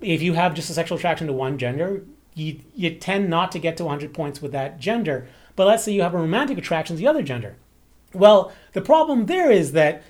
if 0.00 0.22
you 0.22 0.34
have 0.34 0.54
just 0.54 0.70
a 0.70 0.74
sexual 0.74 0.98
attraction 0.98 1.26
to 1.26 1.32
one 1.32 1.58
gender, 1.58 2.04
you, 2.34 2.60
you 2.74 2.94
tend 2.94 3.28
not 3.28 3.52
to 3.52 3.58
get 3.58 3.76
to 3.78 3.84
100 3.84 4.12
points 4.14 4.40
with 4.40 4.52
that 4.52 4.78
gender. 4.78 5.28
But 5.56 5.66
let's 5.66 5.84
say 5.84 5.92
you 5.92 6.02
have 6.02 6.14
a 6.14 6.18
romantic 6.18 6.58
attraction 6.58 6.96
to 6.96 7.00
the 7.00 7.06
other 7.06 7.22
gender. 7.22 7.56
Well, 8.12 8.52
the 8.72 8.80
problem 8.80 9.26
there 9.26 9.50
is 9.50 9.72
that 9.72 10.02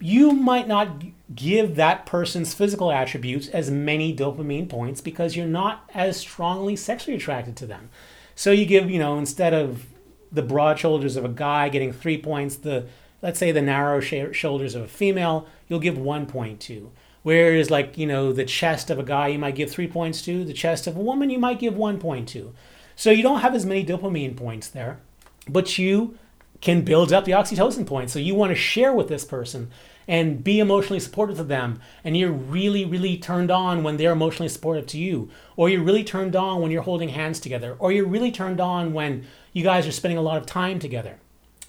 you 0.00 0.32
might 0.32 0.68
not 0.68 1.02
give 1.34 1.76
that 1.76 2.04
person's 2.06 2.52
physical 2.52 2.92
attributes 2.92 3.48
as 3.48 3.70
many 3.70 4.14
dopamine 4.14 4.68
points 4.68 5.00
because 5.00 5.36
you're 5.36 5.46
not 5.46 5.88
as 5.94 6.18
strongly 6.18 6.76
sexually 6.76 7.16
attracted 7.16 7.56
to 7.56 7.66
them. 7.66 7.88
So 8.34 8.50
you 8.50 8.66
give, 8.66 8.90
you 8.90 8.98
know, 8.98 9.16
instead 9.16 9.54
of 9.54 9.86
the 10.30 10.42
broad 10.42 10.78
shoulders 10.78 11.16
of 11.16 11.24
a 11.24 11.28
guy 11.28 11.68
getting 11.68 11.92
three 11.92 12.18
points, 12.18 12.56
the 12.56 12.86
let's 13.22 13.38
say 13.38 13.52
the 13.52 13.62
narrow 13.62 14.00
sh- 14.00 14.32
shoulders 14.32 14.74
of 14.74 14.82
a 14.82 14.88
female, 14.88 15.46
you'll 15.66 15.80
give 15.80 15.96
one 15.96 16.26
point 16.26 16.60
to. 16.60 16.92
Whereas, 17.22 17.70
like, 17.70 17.96
you 17.96 18.06
know, 18.06 18.34
the 18.34 18.44
chest 18.44 18.90
of 18.90 18.98
a 18.98 19.02
guy 19.02 19.28
you 19.28 19.38
might 19.38 19.54
give 19.54 19.70
three 19.70 19.88
points 19.88 20.20
to, 20.22 20.44
the 20.44 20.52
chest 20.52 20.86
of 20.86 20.94
a 20.94 21.00
woman 21.00 21.30
you 21.30 21.38
might 21.38 21.58
give 21.58 21.74
one 21.74 21.98
point 21.98 22.28
to. 22.30 22.52
So 22.96 23.10
you 23.10 23.22
don't 23.22 23.40
have 23.40 23.54
as 23.54 23.64
many 23.64 23.82
dopamine 23.84 24.36
points 24.36 24.68
there, 24.68 25.00
but 25.48 25.78
you 25.78 26.18
can 26.60 26.82
build 26.82 27.14
up 27.14 27.24
the 27.24 27.32
oxytocin 27.32 27.86
points. 27.86 28.12
So 28.12 28.18
you 28.18 28.34
want 28.34 28.50
to 28.50 28.56
share 28.56 28.92
with 28.92 29.08
this 29.08 29.24
person 29.24 29.70
and 30.06 30.44
be 30.44 30.60
emotionally 30.60 31.00
supportive 31.00 31.36
to 31.36 31.44
them. 31.44 31.80
And 32.02 32.16
you're 32.16 32.30
really, 32.30 32.84
really 32.84 33.16
turned 33.16 33.50
on 33.50 33.82
when 33.82 33.96
they're 33.96 34.12
emotionally 34.12 34.48
supportive 34.48 34.86
to 34.88 34.98
you. 34.98 35.30
Or 35.56 35.68
you're 35.68 35.82
really 35.82 36.04
turned 36.04 36.36
on 36.36 36.60
when 36.60 36.70
you're 36.70 36.82
holding 36.82 37.10
hands 37.10 37.40
together. 37.40 37.76
Or 37.78 37.92
you're 37.92 38.06
really 38.06 38.32
turned 38.32 38.60
on 38.60 38.92
when 38.92 39.26
you 39.52 39.62
guys 39.62 39.86
are 39.86 39.92
spending 39.92 40.18
a 40.18 40.22
lot 40.22 40.38
of 40.38 40.46
time 40.46 40.78
together. 40.78 41.18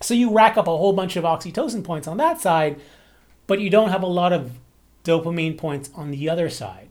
So 0.01 0.13
you 0.13 0.31
rack 0.31 0.57
up 0.57 0.67
a 0.67 0.77
whole 0.77 0.93
bunch 0.93 1.15
of 1.15 1.23
oxytocin 1.23 1.83
points 1.83 2.07
on 2.07 2.17
that 2.17 2.41
side, 2.41 2.79
but 3.47 3.59
you 3.59 3.69
don't 3.69 3.89
have 3.89 4.03
a 4.03 4.07
lot 4.07 4.33
of 4.33 4.59
dopamine 5.03 5.57
points 5.57 5.89
on 5.95 6.11
the 6.11 6.29
other 6.29 6.49
side. 6.49 6.84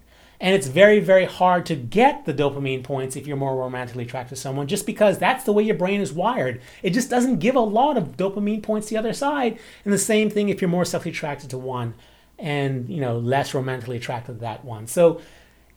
And 0.45 0.55
it's 0.55 0.67
very, 0.67 1.01
very 1.01 1.25
hard 1.25 1.65
to 1.67 1.75
get 1.75 2.27
the 2.27 2.35
dopamine 2.35 2.85
points 2.85 3.17
if 3.17 3.27
you're 3.27 3.35
more 3.35 3.57
romantically 3.57 4.05
attracted 4.05 4.35
to 4.35 4.41
someone, 4.43 4.67
just 4.67 4.85
because 4.85 5.17
that's 5.17 5.45
the 5.45 5.55
way 5.55 5.63
your 5.63 5.75
brain 5.75 6.03
is 6.03 6.13
wired. 6.13 6.61
It 6.83 6.91
just 6.91 7.09
doesn't 7.09 7.39
give 7.39 7.57
a 7.57 7.61
lot 7.61 7.97
of 7.97 8.19
dopamine 8.19 8.63
points 8.63 8.91
the 8.91 8.99
other 8.99 9.15
side. 9.15 9.59
And 9.87 9.95
the 9.95 9.97
same 9.97 10.29
thing 10.29 10.51
if 10.51 10.61
you're 10.61 10.69
more 10.69 10.85
sexually 10.85 11.13
attracted 11.13 11.49
to 11.49 11.57
one 11.57 11.95
and 12.39 12.91
you 12.91 13.01
know 13.01 13.17
less 13.17 13.55
romantically 13.55 13.97
attracted 13.97 14.35
to 14.35 14.41
that 14.41 14.67
one. 14.67 14.87
So 14.87 15.23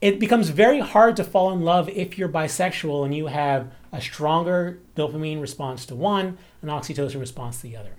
it 0.02 0.20
becomes 0.20 0.50
very 0.50 0.82
hard 0.82 1.16
to 1.16 1.24
fall 1.24 1.54
in 1.54 1.62
love 1.62 1.88
if 1.88 2.18
you're 2.18 2.28
bisexual 2.28 3.06
and 3.06 3.16
you 3.16 3.28
have 3.28 3.72
a 3.94 4.02
stronger 4.02 4.80
dopamine 4.98 5.40
response 5.40 5.86
to 5.86 5.96
one, 5.96 6.38
an 6.62 6.68
oxytocin 6.68 7.22
response 7.22 7.62
to 7.62 7.64
the 7.64 7.78
other. 7.78 7.94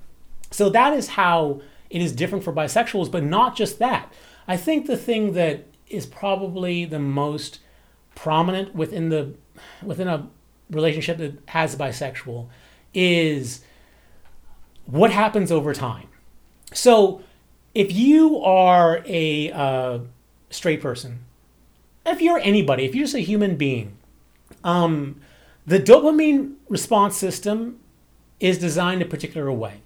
So 0.51 0.69
that 0.69 0.93
is 0.93 1.09
how 1.09 1.63
it 1.89 2.03
is 2.03 2.13
different 2.13 2.45
for 2.45 2.53
bisexuals, 2.53 3.11
but 3.11 3.25
not 3.25 3.57
just 3.57 3.79
that. 3.79 4.13
I 4.47 4.59
think 4.59 4.85
the 4.85 4.99
thing 4.99 5.33
that 5.33 5.65
is 5.91 6.07
probably 6.07 6.85
the 6.85 6.99
most 6.99 7.61
prominent 8.15 8.75
within 8.75 9.09
the 9.09 9.35
within 9.83 10.09
a 10.09 10.29
relationship 10.71 11.19
that 11.19 11.39
has 11.47 11.77
bisexual 11.77 12.49
is 12.95 13.63
what 14.87 15.11
happens 15.11 15.53
over 15.53 15.73
time. 15.75 16.09
So 16.73 17.23
if 17.75 17.93
you 17.93 18.41
are 18.41 19.03
a 19.07 19.51
uh, 19.53 19.99
straight 20.51 20.81
person, 20.81 21.21
if 22.05 22.21
you're 22.21 22.39
anybody, 22.39 22.85
if 22.85 22.95
you're 22.95 23.05
just 23.05 23.15
a 23.15 23.21
human 23.21 23.57
being, 23.57 23.97
um, 24.65 25.21
the 25.67 25.79
dopamine 25.79 26.55
response 26.69 27.17
system 27.17 27.79
is 28.41 28.59
designed 28.59 29.03
a 29.03 29.07
particular 29.07 29.53
way. 29.53 29.83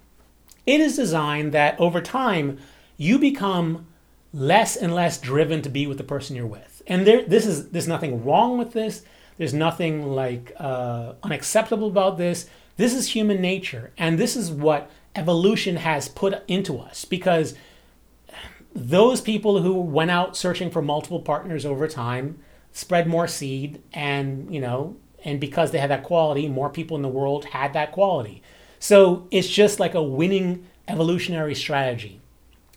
It 0.65 0.79
is 0.79 0.95
designed 0.95 1.51
that 1.51 1.79
over 1.79 2.01
time 2.01 2.59
you 2.97 3.19
become 3.19 3.87
less 4.33 4.75
and 4.75 4.93
less 4.93 5.19
driven 5.19 5.61
to 5.61 5.69
be 5.69 5.85
with 5.85 5.97
the 5.97 6.03
person 6.03 6.35
you're 6.35 6.47
with. 6.47 6.81
And 6.87 7.05
there, 7.07 7.23
this 7.23 7.45
is 7.45 7.69
there's 7.69 7.87
nothing 7.87 8.25
wrong 8.25 8.57
with 8.57 8.73
this. 8.73 9.03
There's 9.37 9.53
nothing 9.53 10.07
like 10.07 10.53
uh, 10.57 11.13
unacceptable 11.23 11.87
about 11.87 12.17
this. 12.17 12.47
This 12.75 12.93
is 12.93 13.09
human 13.09 13.39
nature, 13.39 13.91
and 13.97 14.17
this 14.17 14.35
is 14.35 14.51
what 14.51 14.89
evolution 15.15 15.77
has 15.77 16.09
put 16.09 16.43
into 16.47 16.79
us. 16.79 17.05
Because 17.05 17.53
those 18.73 19.21
people 19.21 19.61
who 19.61 19.79
went 19.79 20.11
out 20.11 20.35
searching 20.35 20.71
for 20.71 20.81
multiple 20.81 21.21
partners 21.21 21.65
over 21.65 21.87
time 21.87 22.39
spread 22.71 23.07
more 23.07 23.27
seed, 23.27 23.81
and 23.93 24.51
you 24.53 24.59
know, 24.59 24.97
and 25.23 25.39
because 25.39 25.71
they 25.71 25.77
had 25.77 25.91
that 25.91 26.03
quality, 26.03 26.47
more 26.47 26.69
people 26.69 26.97
in 26.97 27.03
the 27.03 27.09
world 27.09 27.45
had 27.45 27.73
that 27.73 27.91
quality. 27.91 28.41
So 28.79 29.27
it's 29.31 29.47
just 29.47 29.79
like 29.79 29.93
a 29.93 30.03
winning 30.03 30.65
evolutionary 30.87 31.55
strategy. 31.55 32.19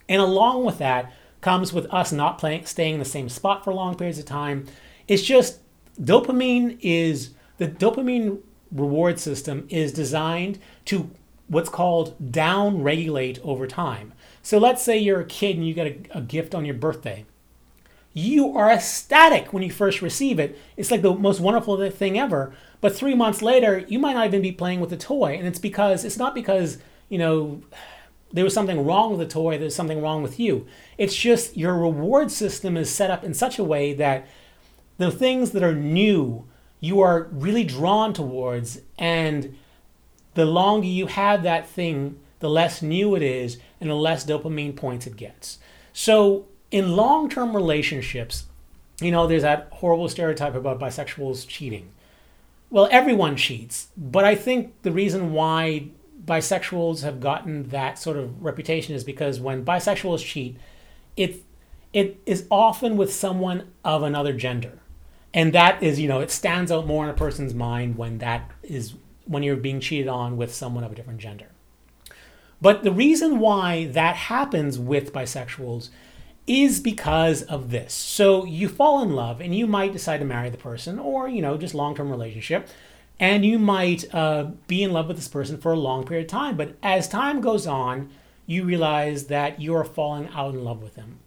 And 0.07 0.21
along 0.21 0.63
with 0.63 0.77
that, 0.77 1.11
comes 1.41 1.73
with 1.73 1.91
us 1.93 2.11
not 2.11 2.37
playing, 2.37 2.65
staying 2.65 2.95
in 2.95 2.99
the 2.99 3.05
same 3.05 3.29
spot 3.29 3.63
for 3.63 3.73
long 3.73 3.95
periods 3.95 4.19
of 4.19 4.25
time. 4.25 4.65
It's 5.07 5.23
just 5.23 5.59
dopamine 6.01 6.77
is 6.81 7.31
the 7.57 7.67
dopamine 7.67 8.39
reward 8.71 9.19
system 9.19 9.65
is 9.69 9.93
designed 9.93 10.59
to 10.85 11.09
what's 11.47 11.69
called 11.69 12.31
down 12.31 12.83
regulate 12.83 13.39
over 13.43 13.67
time. 13.67 14.13
So 14.41 14.57
let's 14.57 14.83
say 14.83 14.97
you're 14.97 15.21
a 15.21 15.25
kid 15.25 15.55
and 15.55 15.67
you 15.67 15.73
get 15.73 15.87
a, 15.87 16.17
a, 16.17 16.21
gift 16.21 16.53
on 16.53 16.65
your 16.65 16.75
birthday. 16.75 17.25
You 18.13 18.57
are 18.57 18.71
ecstatic 18.71 19.53
when 19.53 19.63
you 19.63 19.71
first 19.71 20.01
receive 20.01 20.39
it. 20.39 20.57
It's 20.75 20.91
like 20.91 21.01
the 21.01 21.13
most 21.13 21.39
wonderful 21.39 21.89
thing 21.91 22.19
ever. 22.19 22.53
But 22.81 22.95
three 22.95 23.15
months 23.15 23.41
later, 23.41 23.79
you 23.87 23.99
might 23.99 24.13
not 24.13 24.27
even 24.27 24.41
be 24.41 24.51
playing 24.51 24.79
with 24.79 24.89
the 24.89 24.97
toy. 24.97 25.35
And 25.37 25.47
it's 25.47 25.59
because, 25.59 26.03
it's 26.03 26.17
not 26.17 26.35
because, 26.35 26.79
you 27.09 27.17
know, 27.17 27.61
there 28.31 28.43
was 28.43 28.53
something 28.53 28.85
wrong 28.85 29.11
with 29.11 29.19
the 29.19 29.33
toy, 29.33 29.57
there's 29.57 29.75
something 29.75 30.01
wrong 30.01 30.21
with 30.21 30.39
you. 30.39 30.67
It's 30.97 31.15
just 31.15 31.55
your 31.55 31.77
reward 31.77 32.31
system 32.31 32.75
is 32.77 32.89
set 32.93 33.11
up 33.11 33.23
in 33.23 33.33
such 33.33 33.57
a 33.57 33.63
way 33.63 33.93
that 33.93 34.27
the 34.97 35.11
things 35.11 35.51
that 35.51 35.63
are 35.63 35.75
new, 35.75 36.45
you 36.79 36.99
are 36.99 37.27
really 37.31 37.63
drawn 37.63 38.13
towards, 38.13 38.81
and 38.97 39.55
the 40.33 40.45
longer 40.45 40.87
you 40.87 41.07
have 41.07 41.43
that 41.43 41.67
thing, 41.67 42.19
the 42.39 42.49
less 42.49 42.81
new 42.81 43.15
it 43.15 43.21
is, 43.21 43.57
and 43.79 43.89
the 43.89 43.95
less 43.95 44.25
dopamine 44.25 44.75
points 44.75 45.07
it 45.07 45.15
gets. 45.15 45.59
So, 45.93 46.45
in 46.69 46.95
long 46.95 47.29
term 47.29 47.55
relationships, 47.55 48.45
you 49.01 49.11
know, 49.11 49.27
there's 49.27 49.43
that 49.43 49.69
horrible 49.71 50.09
stereotype 50.09 50.55
about 50.55 50.79
bisexuals 50.79 51.47
cheating. 51.47 51.91
Well, 52.69 52.89
everyone 52.91 53.37
cheats, 53.37 53.87
but 53.95 54.25
I 54.25 54.35
think 54.35 54.73
the 54.81 54.91
reason 54.91 55.31
why 55.31 55.87
bisexuals 56.23 57.01
have 57.01 57.19
gotten 57.19 57.69
that 57.69 57.99
sort 57.99 58.17
of 58.17 58.43
reputation 58.43 58.95
is 58.95 59.03
because 59.03 59.39
when 59.39 59.63
bisexuals 59.63 60.25
cheat, 60.25 60.57
it 61.15 61.43
it 61.93 62.19
is 62.25 62.45
often 62.51 62.97
with 62.97 63.13
someone 63.13 63.71
of 63.83 64.03
another 64.03 64.33
gender, 64.33 64.79
and 65.33 65.53
that 65.53 65.81
is 65.81 65.99
you 65.99 66.07
know 66.07 66.19
it 66.19 66.31
stands 66.31 66.71
out 66.71 66.85
more 66.85 67.03
in 67.03 67.09
a 67.09 67.13
person's 67.13 67.53
mind 67.53 67.97
when 67.97 68.17
that 68.19 68.51
is 68.63 68.95
when 69.25 69.43
you're 69.43 69.55
being 69.55 69.79
cheated 69.79 70.07
on 70.07 70.37
with 70.37 70.53
someone 70.53 70.83
of 70.83 70.91
a 70.91 70.95
different 70.95 71.19
gender. 71.19 71.47
But 72.61 72.83
the 72.83 72.91
reason 72.91 73.39
why 73.39 73.85
that 73.87 74.15
happens 74.15 74.79
with 74.79 75.13
bisexuals 75.13 75.89
is 76.47 76.79
because 76.79 77.43
of 77.43 77.71
this. 77.71 77.93
So 77.93 78.45
you 78.45 78.69
fall 78.69 79.03
in 79.03 79.11
love 79.11 79.41
and 79.41 79.53
you 79.53 79.67
might 79.67 79.91
decide 79.91 80.19
to 80.19 80.25
marry 80.25 80.49
the 80.49 80.57
person 80.57 80.97
or, 80.97 81.27
you 81.27 81.41
know, 81.41 81.57
just 81.57 81.75
long-term 81.75 82.09
relationship 82.09 82.69
and 83.19 83.45
you 83.45 83.57
might 83.57 84.13
uh, 84.13 84.51
be 84.67 84.83
in 84.83 84.93
love 84.93 85.07
with 85.07 85.17
this 85.17 85.27
person 85.27 85.57
for 85.57 85.71
a 85.71 85.79
long 85.79 86.05
period 86.05 86.25
of 86.25 86.31
time. 86.31 86.55
But 86.55 86.75
as 86.83 87.07
time 87.07 87.41
goes 87.41 87.65
on, 87.65 88.09
you 88.45 88.63
realize 88.63 89.25
that 89.25 89.59
you 89.59 89.75
are 89.75 89.83
falling 89.83 90.29
out 90.33 90.53
in 90.53 90.63
love 90.63 90.81
with 90.81 90.95
them. 90.95 91.19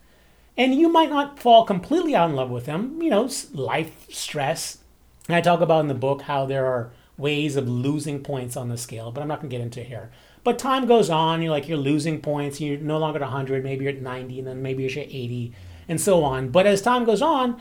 And 0.57 0.75
you 0.75 0.89
might 0.89 1.11
not 1.11 1.39
fall 1.39 1.65
completely 1.65 2.15
out 2.15 2.31
in 2.31 2.37
love 2.37 2.51
with 2.51 2.67
them, 2.67 3.01
you 3.03 3.11
know, 3.11 3.29
life 3.53 4.07
stress. 4.11 4.79
And 5.27 5.37
I 5.37 5.41
talk 5.41 5.61
about 5.61 5.81
in 5.81 5.89
the 5.89 5.95
book 5.95 6.23
how 6.23 6.47
there 6.47 6.67
are 6.67 6.91
ways 7.17 7.57
of 7.57 7.69
losing 7.69 8.23
points 8.23 8.57
on 8.57 8.69
the 8.69 8.77
scale, 8.77 9.11
but 9.11 9.21
I'm 9.21 9.29
not 9.29 9.41
going 9.41 9.51
to 9.51 9.57
get 9.57 9.63
into 9.63 9.83
here. 9.83 10.11
But 10.43 10.59
time 10.59 10.87
goes 10.87 11.11
on, 11.11 11.43
you're 11.43 11.51
like, 11.51 11.69
you're 11.69 11.79
losing 11.79 12.21
points, 12.21 12.61
you're 12.61 12.79
no 12.79 12.99
longer 12.99 13.19
at 13.19 13.23
100, 13.23 13.63
maybe 13.63 13.85
you're 13.85 13.95
at 13.95 14.03
90, 14.03 14.39
and 14.39 14.49
then 14.49 14.63
maybe 14.63 14.83
you're 14.83 15.03
at 15.03 15.09
80, 15.09 15.53
and 15.89 16.01
so 16.01 16.25
on. 16.25 16.49
But 16.49 16.67
as 16.67 16.81
time 16.81 17.05
goes 17.05 17.21
on, 17.21 17.61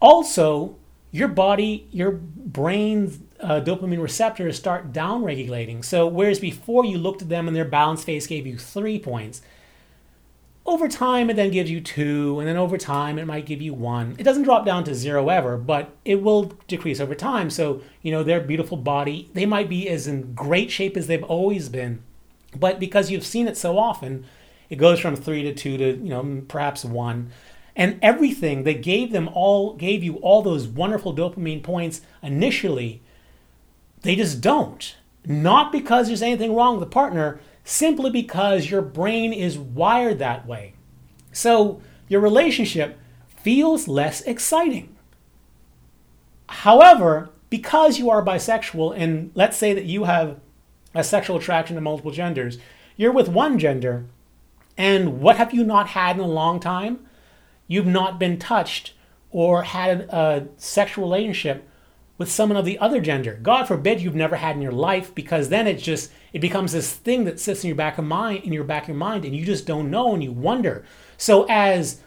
also, 0.00 0.76
your 1.12 1.28
body, 1.28 1.86
your 1.92 2.10
brain's 2.10 3.20
uh, 3.44 3.60
dopamine 3.60 4.02
receptors 4.02 4.56
start 4.56 4.92
downregulating. 4.92 5.84
So, 5.84 6.06
whereas 6.06 6.40
before 6.40 6.84
you 6.84 6.98
looked 6.98 7.22
at 7.22 7.28
them 7.28 7.46
and 7.46 7.56
their 7.56 7.64
balance 7.64 8.02
phase 8.02 8.26
gave 8.26 8.46
you 8.46 8.58
three 8.58 8.98
points, 8.98 9.42
over 10.66 10.88
time 10.88 11.28
it 11.28 11.34
then 11.36 11.50
gives 11.50 11.70
you 11.70 11.80
two, 11.80 12.40
and 12.40 12.48
then 12.48 12.56
over 12.56 12.78
time 12.78 13.18
it 13.18 13.26
might 13.26 13.46
give 13.46 13.60
you 13.60 13.74
one. 13.74 14.16
It 14.18 14.22
doesn't 14.22 14.44
drop 14.44 14.64
down 14.64 14.84
to 14.84 14.94
zero 14.94 15.28
ever, 15.28 15.56
but 15.56 15.94
it 16.04 16.22
will 16.22 16.54
decrease 16.68 17.00
over 17.00 17.14
time. 17.14 17.50
So, 17.50 17.82
you 18.02 18.10
know, 18.10 18.22
their 18.22 18.40
beautiful 18.40 18.78
body, 18.78 19.30
they 19.34 19.46
might 19.46 19.68
be 19.68 19.88
as 19.88 20.06
in 20.06 20.34
great 20.34 20.70
shape 20.70 20.96
as 20.96 21.06
they've 21.06 21.22
always 21.22 21.68
been. 21.68 22.02
But 22.58 22.80
because 22.80 23.10
you've 23.10 23.26
seen 23.26 23.46
it 23.46 23.56
so 23.56 23.78
often, 23.78 24.24
it 24.70 24.76
goes 24.76 25.00
from 25.00 25.16
three 25.16 25.42
to 25.42 25.54
two 25.54 25.76
to 25.76 25.96
you 25.96 26.08
know 26.08 26.42
perhaps 26.48 26.84
one, 26.84 27.30
and 27.76 27.98
everything 28.02 28.64
that 28.64 28.82
gave 28.82 29.12
them 29.12 29.28
all 29.32 29.74
gave 29.74 30.02
you 30.02 30.16
all 30.16 30.42
those 30.42 30.66
wonderful 30.66 31.14
dopamine 31.14 31.62
points 31.62 32.00
initially, 32.22 33.02
they 34.04 34.14
just 34.14 34.40
don't. 34.40 34.94
Not 35.26 35.72
because 35.72 36.06
there's 36.06 36.22
anything 36.22 36.54
wrong 36.54 36.78
with 36.78 36.88
the 36.88 36.92
partner, 36.92 37.40
simply 37.64 38.10
because 38.10 38.70
your 38.70 38.82
brain 38.82 39.32
is 39.32 39.58
wired 39.58 40.18
that 40.18 40.46
way. 40.46 40.74
So 41.32 41.80
your 42.08 42.20
relationship 42.20 42.98
feels 43.26 43.88
less 43.88 44.20
exciting. 44.20 44.94
However, 46.48 47.30
because 47.50 47.98
you 47.98 48.10
are 48.10 48.24
bisexual, 48.24 48.94
and 48.96 49.30
let's 49.34 49.56
say 49.56 49.72
that 49.72 49.84
you 49.84 50.04
have 50.04 50.38
a 50.94 51.02
sexual 51.02 51.38
attraction 51.38 51.74
to 51.74 51.80
multiple 51.80 52.12
genders, 52.12 52.58
you're 52.96 53.12
with 53.12 53.28
one 53.28 53.58
gender, 53.58 54.04
and 54.76 55.20
what 55.20 55.36
have 55.36 55.54
you 55.54 55.64
not 55.64 55.88
had 55.88 56.16
in 56.16 56.22
a 56.22 56.26
long 56.26 56.60
time? 56.60 57.06
You've 57.66 57.86
not 57.86 58.18
been 58.18 58.38
touched 58.38 58.92
or 59.30 59.62
had 59.62 60.02
a 60.10 60.48
sexual 60.56 61.04
relationship 61.04 61.68
with 62.16 62.30
someone 62.30 62.56
of 62.56 62.64
the 62.64 62.78
other 62.78 63.00
gender. 63.00 63.38
God 63.42 63.64
forbid 63.64 64.00
you've 64.00 64.14
never 64.14 64.36
had 64.36 64.56
in 64.56 64.62
your 64.62 64.72
life 64.72 65.14
because 65.14 65.48
then 65.48 65.66
it 65.66 65.78
just 65.78 66.12
it 66.32 66.38
becomes 66.40 66.72
this 66.72 66.92
thing 66.92 67.24
that 67.24 67.40
sits 67.40 67.64
in 67.64 67.68
your 67.68 67.76
back 67.76 67.98
of 67.98 68.04
mind 68.04 68.44
in 68.44 68.52
your 68.52 68.64
back 68.64 68.84
of 68.84 68.88
your 68.88 68.96
mind 68.96 69.24
and 69.24 69.34
you 69.34 69.44
just 69.44 69.66
don't 69.66 69.90
know 69.90 70.14
and 70.14 70.22
you 70.22 70.32
wonder. 70.32 70.84
So 71.16 71.46
as 71.48 72.00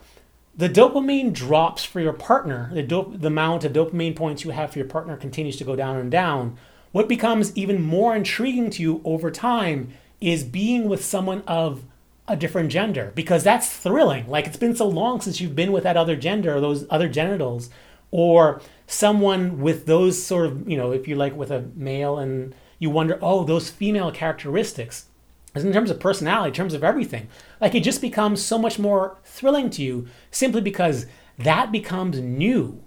the 0.56 0.70
dopamine 0.70 1.34
drops 1.34 1.84
for 1.84 2.00
your 2.00 2.14
partner, 2.14 2.70
the, 2.74 2.84
dop- 2.84 3.20
the 3.20 3.28
amount 3.28 3.64
of 3.64 3.74
dopamine 3.74 4.16
points 4.16 4.44
you 4.44 4.52
have 4.52 4.72
for 4.72 4.80
your 4.80 4.88
partner 4.88 5.16
continues 5.16 5.58
to 5.58 5.64
go 5.64 5.76
down 5.76 5.98
and 5.98 6.10
down. 6.10 6.58
What 6.92 7.08
becomes 7.08 7.56
even 7.56 7.82
more 7.82 8.16
intriguing 8.16 8.72
to 8.72 8.82
you 8.82 9.02
over 9.06 9.30
time 9.30 9.94
is 10.20 10.44
being 10.44 10.90
with 10.90 11.06
someone 11.06 11.44
of 11.46 11.84
a 12.28 12.36
different 12.36 12.72
gender 12.72 13.12
because 13.14 13.44
that's 13.44 13.72
thrilling. 13.72 14.28
Like 14.28 14.48
it's 14.48 14.58
been 14.58 14.76
so 14.76 14.88
long 14.88 15.22
since 15.22 15.40
you've 15.40 15.56
been 15.56 15.72
with 15.72 15.84
that 15.84 15.96
other 15.96 16.16
gender 16.16 16.56
or 16.56 16.62
those 16.62 16.86
other 16.90 17.08
genitals 17.08 17.70
or 18.12 18.62
someone 18.88 19.60
with 19.60 19.86
those 19.86 20.22
sort 20.22 20.48
of, 20.48 20.68
you 20.68 20.78
know, 20.78 20.92
if 20.92 21.08
you 21.08 21.16
like 21.16 21.36
with 21.36 21.52
a 21.52 21.66
male 21.76 22.18
and 22.18 22.56
you 22.80 22.90
wonder, 22.90 23.20
oh, 23.22 23.44
those 23.44 23.70
female 23.70 24.12
characteristics. 24.12 25.06
In 25.56 25.74
terms 25.74 25.90
of 25.90 26.00
personality, 26.00 26.50
in 26.50 26.54
terms 26.54 26.74
of 26.74 26.84
everything. 26.84 27.28
Like 27.60 27.74
it 27.74 27.84
just 27.84 28.00
becomes 28.00 28.44
so 28.44 28.58
much 28.58 28.78
more 28.78 29.18
thrilling 29.24 29.70
to 29.72 29.84
you 29.84 30.08
simply 30.30 30.62
because 30.62 31.08
that 31.40 31.72
becomes 31.72 32.20
new. 32.20 32.84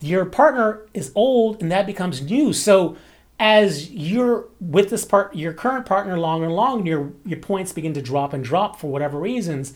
Your 0.00 0.24
partner 0.24 0.86
is 0.94 1.12
old 1.14 1.62
and 1.62 1.70
that 1.70 1.86
becomes 1.86 2.20
new. 2.20 2.52
So 2.52 2.96
as 3.38 3.90
you're 3.90 4.48
with 4.60 4.90
this 4.90 5.04
part 5.04 5.34
your 5.34 5.52
current 5.52 5.84
partner 5.84 6.16
long 6.16 6.44
and 6.44 6.54
long 6.54 6.86
your 6.86 7.12
your 7.24 7.40
points 7.40 7.72
begin 7.72 7.92
to 7.92 8.00
drop 8.00 8.32
and 8.32 8.44
drop 8.44 8.78
for 8.78 8.88
whatever 8.88 9.18
reasons 9.18 9.74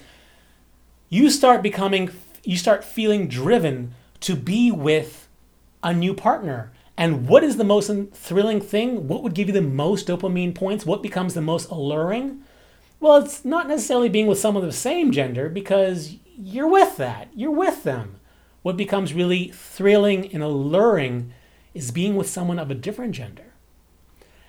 you 1.09 1.29
start 1.29 1.63
becoming 1.63 2.09
you 2.45 2.57
start 2.57 2.85
feeling 2.85 3.27
driven 3.27 3.93
to 4.21 4.37
be 4.37 4.71
with 4.71 5.26
a 5.83 5.93
new 5.93 6.15
partner. 6.15 6.73
And 6.97 7.29
what 7.29 7.45
is 7.45 7.57
the 7.57 7.65
most 7.65 7.91
thrilling 8.13 8.61
thing? 8.61 9.07
What 9.07 9.23
would 9.23 9.35
give 9.35 9.49
you 9.49 9.55
the 9.55 9.61
most 9.61 10.07
dopamine 10.07 10.55
points? 10.55 10.87
What 10.87 11.03
becomes 11.03 11.35
the 11.35 11.43
most 11.43 11.71
alluring? 11.71 12.43
Well 13.01 13.17
it's 13.17 13.45
not 13.45 13.69
necessarily 13.69 14.09
being 14.09 14.27
with 14.27 14.39
someone 14.39 14.65
of 14.65 14.71
the 14.71 14.77
same 14.77 15.13
gender 15.13 15.49
because 15.49 16.17
you're 16.37 16.69
with 16.69 16.97
that. 16.97 17.29
You're 17.35 17.51
with 17.51 17.83
them. 17.83 18.17
What 18.63 18.77
becomes 18.77 19.15
really 19.15 19.49
thrilling 19.49 20.33
and 20.33 20.43
alluring 20.43 21.33
is 21.75 21.91
being 21.91 22.17
with 22.17 22.29
someone 22.29 22.59
of 22.59 22.71
a 22.71 22.75
different 22.75 23.15
gender. 23.15 23.53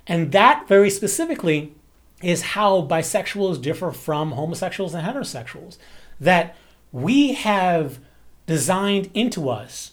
And 0.07 0.31
that 0.31 0.67
very 0.67 0.89
specifically 0.89 1.75
is 2.23 2.41
how 2.41 2.81
bisexuals 2.81 3.61
differ 3.61 3.91
from 3.91 4.31
homosexuals 4.31 4.93
and 4.93 5.05
heterosexuals. 5.05 5.77
That 6.19 6.55
we 6.91 7.33
have 7.33 7.99
designed 8.45 9.11
into 9.13 9.49
us 9.49 9.91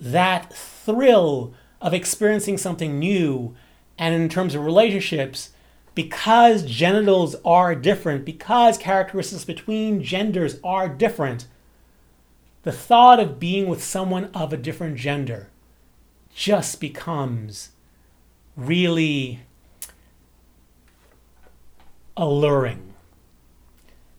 that 0.00 0.52
thrill 0.52 1.54
of 1.80 1.94
experiencing 1.94 2.58
something 2.58 2.98
new 2.98 3.54
and 3.98 4.14
in 4.14 4.28
terms 4.28 4.54
of 4.54 4.64
relationships 4.64 5.50
because 5.94 6.62
genitals 6.64 7.36
are 7.44 7.74
different 7.74 8.24
because 8.24 8.78
characteristics 8.78 9.44
between 9.44 10.02
genders 10.02 10.58
are 10.64 10.88
different 10.88 11.46
the 12.62 12.72
thought 12.72 13.18
of 13.18 13.40
being 13.40 13.68
with 13.68 13.82
someone 13.82 14.26
of 14.34 14.52
a 14.52 14.56
different 14.56 14.96
gender 14.96 15.48
just 16.34 16.80
becomes 16.80 17.70
really 18.56 19.40
alluring. 22.16 22.92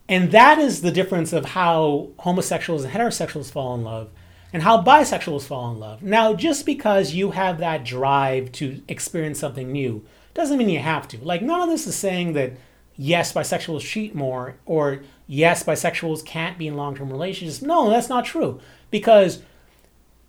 And 0.10 0.32
that 0.32 0.58
is 0.58 0.82
the 0.82 0.92
difference 0.92 1.32
of 1.32 1.46
how 1.46 2.10
homosexuals 2.20 2.84
and 2.84 2.94
heterosexuals 2.94 3.52
fall 3.52 3.76
in 3.76 3.84
love 3.84 4.10
and 4.54 4.64
how 4.64 4.82
bisexuals 4.82 5.44
fall 5.44 5.72
in 5.72 5.80
love. 5.80 6.04
Now, 6.04 6.34
just 6.34 6.66
because 6.66 7.14
you 7.14 7.32
have 7.32 7.60
that 7.60 7.86
drive 7.86 8.52
to 8.54 8.82
experience 8.88 9.40
something 9.40 9.72
new 9.72 10.06
doesn't 10.34 10.58
mean 10.58 10.70
you 10.70 10.80
have 10.80 11.08
to. 11.10 11.18
Like, 11.24 11.42
none 11.42 11.62
of 11.62 11.70
this 11.70 11.88
is 11.88 11.96
saying 11.96 12.34
that 12.34 12.54
yes, 12.96 13.34
bisexuals 13.34 13.82
cheat 13.82 14.14
more 14.14 14.56
or 14.66 15.04
yes, 15.28 15.64
bisexuals 15.64 16.26
can't 16.26 16.58
be 16.58 16.68
in 16.68 16.76
long 16.76 16.96
term 16.96 17.10
relationships. 17.10 17.62
No, 17.62 17.90
that's 17.90 18.10
not 18.10 18.26
true. 18.26 18.60
Because 18.90 19.42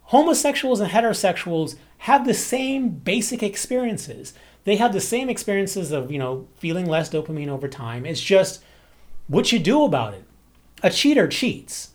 homosexuals 0.02 0.80
and 0.80 0.90
heterosexuals 0.90 1.76
have 1.98 2.26
the 2.26 2.35
same 2.35 2.90
basic 2.90 3.42
experiences. 3.42 4.35
They 4.64 4.76
have 4.76 4.92
the 4.92 5.00
same 5.00 5.28
experiences 5.28 5.90
of, 5.90 6.11
you 6.11 6.18
know, 6.18 6.48
feeling 6.58 6.87
less 6.87 7.11
dopamine 7.11 7.48
over 7.48 7.68
time. 7.68 8.06
It's 8.06 8.20
just 8.20 8.62
what 9.26 9.52
you 9.52 9.58
do 9.58 9.85
about 9.85 10.14
it. 10.14 10.24
A 10.82 10.90
cheater 10.90 11.28
cheats. 11.28 11.90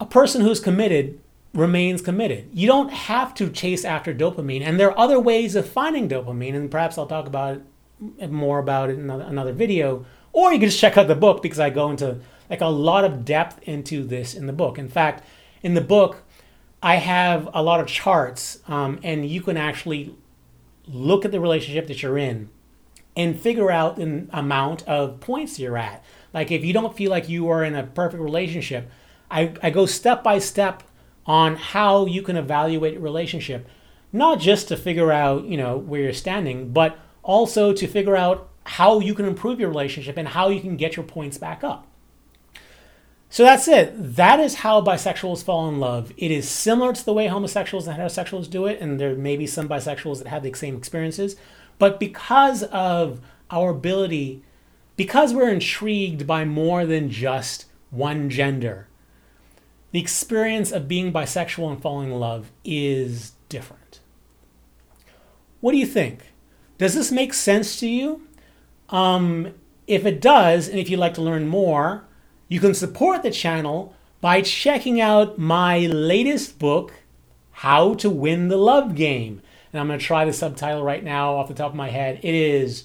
A 0.00 0.06
person 0.06 0.42
who's 0.42 0.60
committed 0.60 1.20
remains 1.54 2.00
committed. 2.00 2.48
You 2.52 2.66
don't 2.66 2.90
have 2.90 3.34
to 3.34 3.50
chase 3.50 3.84
after 3.84 4.14
dopamine, 4.14 4.62
and 4.62 4.80
there 4.80 4.90
are 4.90 4.98
other 4.98 5.20
ways 5.20 5.54
of 5.54 5.68
finding 5.68 6.08
dopamine, 6.08 6.54
and 6.54 6.70
perhaps 6.70 6.96
I'll 6.96 7.06
talk 7.06 7.26
about 7.26 7.60
it 8.18 8.30
more 8.30 8.58
about 8.58 8.90
it 8.90 8.94
in 8.94 9.00
another, 9.00 9.24
another 9.24 9.52
video, 9.52 10.04
or 10.32 10.52
you 10.52 10.58
can 10.58 10.68
just 10.68 10.80
check 10.80 10.96
out 10.96 11.08
the 11.08 11.14
book 11.14 11.42
because 11.42 11.60
I 11.60 11.70
go 11.70 11.90
into 11.90 12.18
like 12.48 12.60
a 12.60 12.66
lot 12.66 13.04
of 13.04 13.24
depth 13.24 13.62
into 13.62 14.04
this 14.04 14.34
in 14.34 14.46
the 14.46 14.52
book. 14.52 14.78
In 14.78 14.88
fact, 14.88 15.24
in 15.62 15.74
the 15.74 15.80
book, 15.80 16.22
I 16.82 16.96
have 16.96 17.48
a 17.54 17.62
lot 17.62 17.80
of 17.80 17.86
charts, 17.86 18.60
um, 18.66 18.98
and 19.02 19.26
you 19.28 19.40
can 19.40 19.56
actually 19.56 20.14
look 20.88 21.24
at 21.24 21.30
the 21.30 21.40
relationship 21.40 21.86
that 21.86 22.02
you're 22.02 22.18
in 22.18 22.48
and 23.16 23.38
figure 23.38 23.70
out 23.70 23.96
the 23.96 24.26
amount 24.30 24.82
of 24.88 25.20
points 25.20 25.58
you're 25.58 25.76
at. 25.76 26.02
Like 26.32 26.50
if 26.50 26.64
you 26.64 26.72
don't 26.72 26.96
feel 26.96 27.10
like 27.10 27.28
you 27.28 27.48
are 27.50 27.62
in 27.62 27.74
a 27.74 27.84
perfect 27.84 28.22
relationship, 28.22 28.90
I, 29.30 29.54
I 29.62 29.70
go 29.70 29.86
step 29.86 30.24
by 30.24 30.38
step 30.38 30.82
on 31.26 31.56
how 31.56 32.06
you 32.06 32.22
can 32.22 32.36
evaluate 32.36 32.96
a 32.96 33.00
relationship, 33.00 33.68
not 34.12 34.40
just 34.40 34.68
to 34.68 34.76
figure 34.76 35.12
out, 35.12 35.44
you 35.44 35.56
know, 35.56 35.76
where 35.78 36.02
you're 36.02 36.12
standing, 36.12 36.72
but 36.72 36.98
also 37.22 37.72
to 37.72 37.86
figure 37.86 38.16
out 38.16 38.48
how 38.64 39.00
you 39.00 39.14
can 39.14 39.26
improve 39.26 39.60
your 39.60 39.68
relationship 39.68 40.16
and 40.16 40.28
how 40.28 40.48
you 40.48 40.60
can 40.60 40.76
get 40.76 40.96
your 40.96 41.04
points 41.04 41.38
back 41.38 41.64
up. 41.64 41.86
So 43.28 43.44
that's 43.44 43.66
it. 43.66 43.94
That 43.96 44.40
is 44.40 44.56
how 44.56 44.82
bisexuals 44.82 45.42
fall 45.42 45.66
in 45.68 45.80
love. 45.80 46.12
It 46.18 46.30
is 46.30 46.46
similar 46.46 46.92
to 46.92 47.04
the 47.04 47.14
way 47.14 47.28
homosexuals 47.28 47.88
and 47.88 47.98
heterosexuals 47.98 48.50
do 48.50 48.66
it, 48.66 48.78
and 48.78 49.00
there 49.00 49.14
may 49.14 49.38
be 49.38 49.46
some 49.46 49.68
bisexuals 49.68 50.18
that 50.18 50.28
have 50.28 50.42
the 50.42 50.52
same 50.52 50.76
experiences. 50.76 51.36
But 51.78 51.98
because 51.98 52.62
of 52.64 53.22
our 53.50 53.70
ability, 53.70 54.44
because 54.96 55.32
we're 55.32 55.48
intrigued 55.48 56.26
by 56.26 56.44
more 56.44 56.84
than 56.84 57.08
just 57.08 57.64
one 57.90 58.28
gender, 58.28 58.86
the 59.92 60.00
experience 60.00 60.72
of 60.72 60.88
being 60.88 61.12
bisexual 61.12 61.70
and 61.70 61.80
falling 61.80 62.10
in 62.10 62.18
love 62.18 62.50
is 62.64 63.32
different. 63.48 64.00
What 65.60 65.72
do 65.72 65.78
you 65.78 65.86
think? 65.86 66.32
Does 66.78 66.94
this 66.94 67.12
make 67.12 67.34
sense 67.34 67.78
to 67.80 67.88
you? 67.88 68.26
Um, 68.88 69.54
if 69.86 70.04
it 70.04 70.20
does, 70.20 70.68
and 70.68 70.78
if 70.78 70.90
you'd 70.90 70.98
like 70.98 71.14
to 71.14 71.22
learn 71.22 71.46
more, 71.46 72.04
you 72.48 72.58
can 72.58 72.74
support 72.74 73.22
the 73.22 73.30
channel 73.30 73.94
by 74.20 74.40
checking 74.40 75.00
out 75.00 75.38
my 75.38 75.80
latest 75.80 76.58
book, 76.58 76.92
How 77.52 77.94
to 77.94 78.08
Win 78.08 78.48
the 78.48 78.56
Love 78.56 78.94
Game. 78.94 79.42
And 79.72 79.80
I'm 79.80 79.88
going 79.88 79.98
to 79.98 80.04
try 80.04 80.24
the 80.24 80.32
subtitle 80.32 80.82
right 80.82 81.04
now 81.04 81.34
off 81.34 81.48
the 81.48 81.54
top 81.54 81.70
of 81.70 81.76
my 81.76 81.90
head. 81.90 82.20
It 82.22 82.34
is 82.34 82.84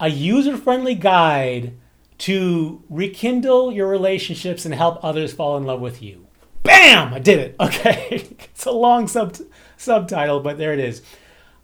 a 0.00 0.08
user 0.08 0.56
friendly 0.56 0.94
guide 0.94 1.74
to 2.18 2.82
rekindle 2.88 3.72
your 3.72 3.88
relationships 3.88 4.64
and 4.64 4.74
help 4.74 4.98
others 5.02 5.32
fall 5.32 5.56
in 5.56 5.64
love 5.64 5.80
with 5.80 6.02
you. 6.02 6.26
Bam! 6.62 7.14
I 7.14 7.18
did 7.18 7.38
it. 7.38 7.56
Okay. 7.60 8.26
it's 8.30 8.66
a 8.66 8.72
long 8.72 9.06
sub- 9.08 9.36
subtitle, 9.76 10.40
but 10.40 10.58
there 10.58 10.72
it 10.72 10.80
is. 10.80 11.02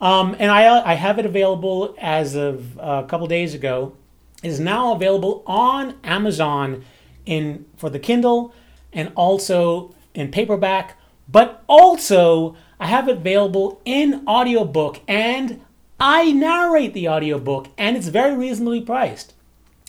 Um, 0.01 0.37
and 0.39 0.51
I, 0.51 0.93
I 0.93 0.95
have 0.95 1.19
it 1.19 1.27
available 1.27 1.95
as 1.99 2.35
of 2.35 2.79
a 2.79 3.05
couple 3.09 3.27
days 3.27 3.55
ago 3.55 3.97
is 4.43 4.61
now 4.61 4.93
available 4.93 5.43
on 5.47 5.95
Amazon 6.05 6.85
in 7.25 7.65
for 7.77 7.89
the 7.89 7.99
Kindle 7.99 8.55
and 8.93 9.11
also 9.17 9.95
in 10.15 10.31
paperback, 10.31 10.99
but 11.29 11.65
also 11.67 12.55
I 12.79 12.87
have 12.87 13.09
it 13.09 13.17
available 13.17 13.81
in 13.85 14.23
audiobook 14.29 15.01
and 15.09 15.63
I 15.99 16.33
narrate 16.33 16.93
the 16.93 17.09
audiobook 17.09 17.69
and 17.79 17.97
it's 17.97 18.09
very 18.09 18.37
reasonably 18.37 18.83
priced. 18.83 19.33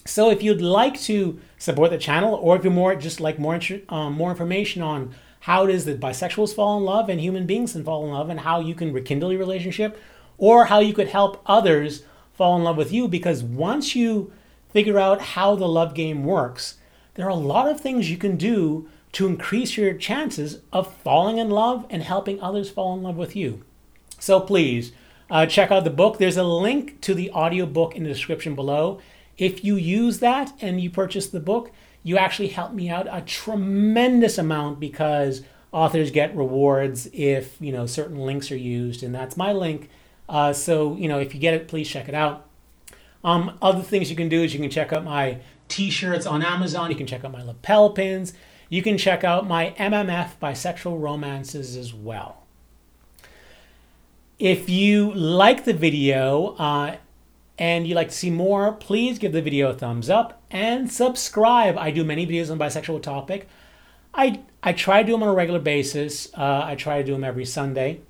So 0.08 0.30
if 0.30 0.44
you'd 0.44 0.62
like 0.62 1.00
to 1.02 1.40
support 1.58 1.90
the 1.90 1.98
channel 1.98 2.36
or 2.36 2.56
if 2.56 2.64
you're 2.64 2.72
more 2.72 2.96
just 2.96 3.20
like 3.20 3.40
more 3.40 3.60
um, 3.90 4.14
more 4.14 4.30
information 4.30 4.84
on 4.84 5.16
how 5.42 5.64
it 5.64 5.74
is 5.74 5.86
that 5.86 6.00
bisexuals 6.00 6.54
fall 6.54 6.78
in 6.78 6.84
love 6.84 7.10
and 7.10 7.20
human 7.20 7.48
beings 7.48 7.72
can 7.72 7.84
fall 7.84 8.06
in 8.06 8.12
love 8.12 8.30
and 8.30 8.42
how 8.42 8.60
you 8.60 8.76
can 8.76 8.94
rekindle 8.94 9.32
your 9.32 9.40
relationship 9.40 10.00
or 10.38 10.66
how 10.66 10.80
you 10.80 10.94
could 10.94 11.08
help 11.08 11.42
others 11.48 12.04
fall 12.34 12.56
in 12.56 12.64
love 12.64 12.78
with 12.78 12.92
you 12.92 13.08
because 13.08 13.42
once 13.44 13.96
you 13.96 14.32
figure 14.70 15.00
out 15.00 15.22
how 15.22 15.56
the 15.56 15.68
love 15.68 15.96
game 15.96 16.24
works, 16.24 16.78
there 17.16 17.26
are 17.26 17.30
a 17.30 17.36
lot 17.36 17.68
of 17.68 17.82
things 17.82 18.12
you 18.12 18.18
can 18.18 18.38
do 18.38 18.88
to 19.14 19.26
increase 19.26 19.76
your 19.76 19.94
chances 19.94 20.60
of 20.72 20.94
falling 20.98 21.40
in 21.40 21.50
love 21.50 21.84
and 21.90 22.04
helping 22.04 22.40
others 22.42 22.70
fall 22.70 22.94
in 22.96 23.02
love 23.02 23.16
with 23.16 23.36
you. 23.36 23.64
So 24.20 24.40
please 24.40 24.92
uh, 25.32 25.48
check 25.48 25.72
out 25.72 25.84
the 25.84 25.90
book. 25.90 26.20
There's 26.20 26.38
a 26.38 26.44
link 26.44 27.02
to 27.02 27.16
the 27.16 27.32
audiobook 27.32 27.96
in 27.96 28.04
the 28.04 28.10
description 28.10 28.54
below. 28.54 29.00
If 29.38 29.64
you 29.64 29.76
use 29.76 30.20
that 30.20 30.54
and 30.62 30.80
you 30.80 30.90
purchase 30.90 31.28
the 31.28 31.40
book, 31.40 31.72
you 32.04 32.18
actually 32.18 32.50
help 32.50 32.72
me 32.74 32.90
out 32.90 33.08
a 33.10 33.22
tremendous 33.22 34.38
amount 34.38 34.80
because 34.80 35.42
authors 35.72 36.12
get 36.12 36.36
rewards 36.36 37.10
if 37.12 37.58
you 37.60 37.72
know 37.72 37.86
certain 37.86 38.18
links 38.18 38.52
are 38.52 38.58
used, 38.58 39.04
and 39.04 39.14
that's 39.14 39.36
my 39.36 39.52
link. 39.52 39.90
Uh, 40.30 40.54
so 40.54 40.96
you 40.96 41.08
know 41.08 41.20
if 41.20 41.34
you 41.34 41.40
get 41.40 41.54
it, 41.54 41.68
please 41.68 41.90
check 41.90 42.08
it 42.08 42.16
out. 42.16 42.48
Um, 43.24 43.58
other 43.62 43.82
things 43.82 44.10
you 44.10 44.16
can 44.16 44.30
do 44.30 44.44
is 44.44 44.54
you 44.54 44.60
can 44.60 44.70
check 44.70 44.94
out 44.94 45.04
my 45.04 45.40
t-shirts 45.68 46.28
on 46.28 46.44
Amazon. 46.44 46.92
You 46.92 46.96
can 46.96 47.08
check 47.08 47.26
out 47.26 47.32
my 47.32 47.42
lapel 47.42 47.90
pins. 47.90 48.34
You 48.70 48.84
can 48.84 48.98
check 48.98 49.24
out 49.24 49.48
my 49.48 49.74
MMF 49.78 50.38
bisexual 50.42 51.02
romances 51.02 51.76
as 51.76 51.94
well. 51.94 52.44
If 54.38 54.70
you 54.70 55.12
like 55.14 55.66
the 55.66 55.74
video 55.74 56.56
uh, 56.60 56.98
and 57.58 57.88
you'd 57.88 57.96
like 57.96 58.10
to 58.10 58.16
see 58.16 58.30
more, 58.30 58.74
please 58.74 59.18
give 59.18 59.32
the 59.32 59.42
video 59.42 59.70
a 59.70 59.74
thumbs 59.74 60.10
up 60.10 60.42
and 60.52 60.92
subscribe. 60.92 61.78
I 61.78 61.92
do 61.92 62.04
many 62.04 62.28
videos 62.28 62.52
on 62.52 62.60
bisexual 62.60 63.02
topic. 63.02 63.48
I, 64.14 64.42
I 64.62 64.74
try 64.74 65.02
to 65.02 65.06
do 65.06 65.14
them 65.14 65.24
on 65.24 65.30
a 65.30 65.34
regular 65.34 65.60
basis. 65.60 66.28
Uh, 66.34 66.64
I 66.66 66.76
try 66.76 66.98
to 66.98 67.04
do 67.04 67.14
them 67.14 67.24
every 67.24 67.46
Sunday. 67.46 68.02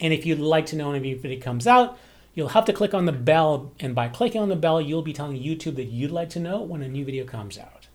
And 0.00 0.12
if 0.12 0.24
you'd 0.24 0.38
like 0.38 0.66
to 0.66 0.76
know 0.76 0.88
when 0.88 0.96
a 0.96 1.00
new 1.00 1.18
video 1.18 1.40
comes 1.40 1.66
out, 1.66 1.98
you'll 2.34 2.48
have 2.48 2.64
to 2.66 2.72
click 2.72 2.94
on 2.94 3.04
the 3.04 3.12
bell. 3.12 3.72
And 3.80 3.94
by 3.94 4.08
clicking 4.08 4.40
on 4.40 4.48
the 4.48 4.56
bell, 4.56 4.80
you'll 4.80 5.02
be 5.02 5.12
telling 5.12 5.42
YouTube 5.42 5.76
that 5.76 5.84
you'd 5.84 6.10
like 6.10 6.30
to 6.30 6.40
know 6.40 6.62
when 6.62 6.82
a 6.82 6.88
new 6.88 7.04
video 7.04 7.24
comes 7.24 7.58
out. 7.58 7.88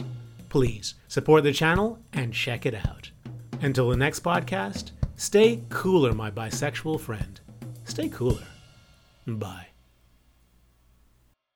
Please 0.49 0.95
support 1.07 1.43
the 1.43 1.51
channel 1.51 1.99
and 2.13 2.33
check 2.33 2.65
it 2.65 2.75
out. 2.75 3.11
Until 3.61 3.89
the 3.89 3.97
next 3.97 4.23
podcast, 4.23 4.91
stay 5.15 5.61
cooler, 5.69 6.13
my 6.13 6.29
bisexual 6.29 6.99
friend. 6.99 7.39
Stay 7.85 8.09
cooler. 8.09 8.43
Bye. 9.25 9.72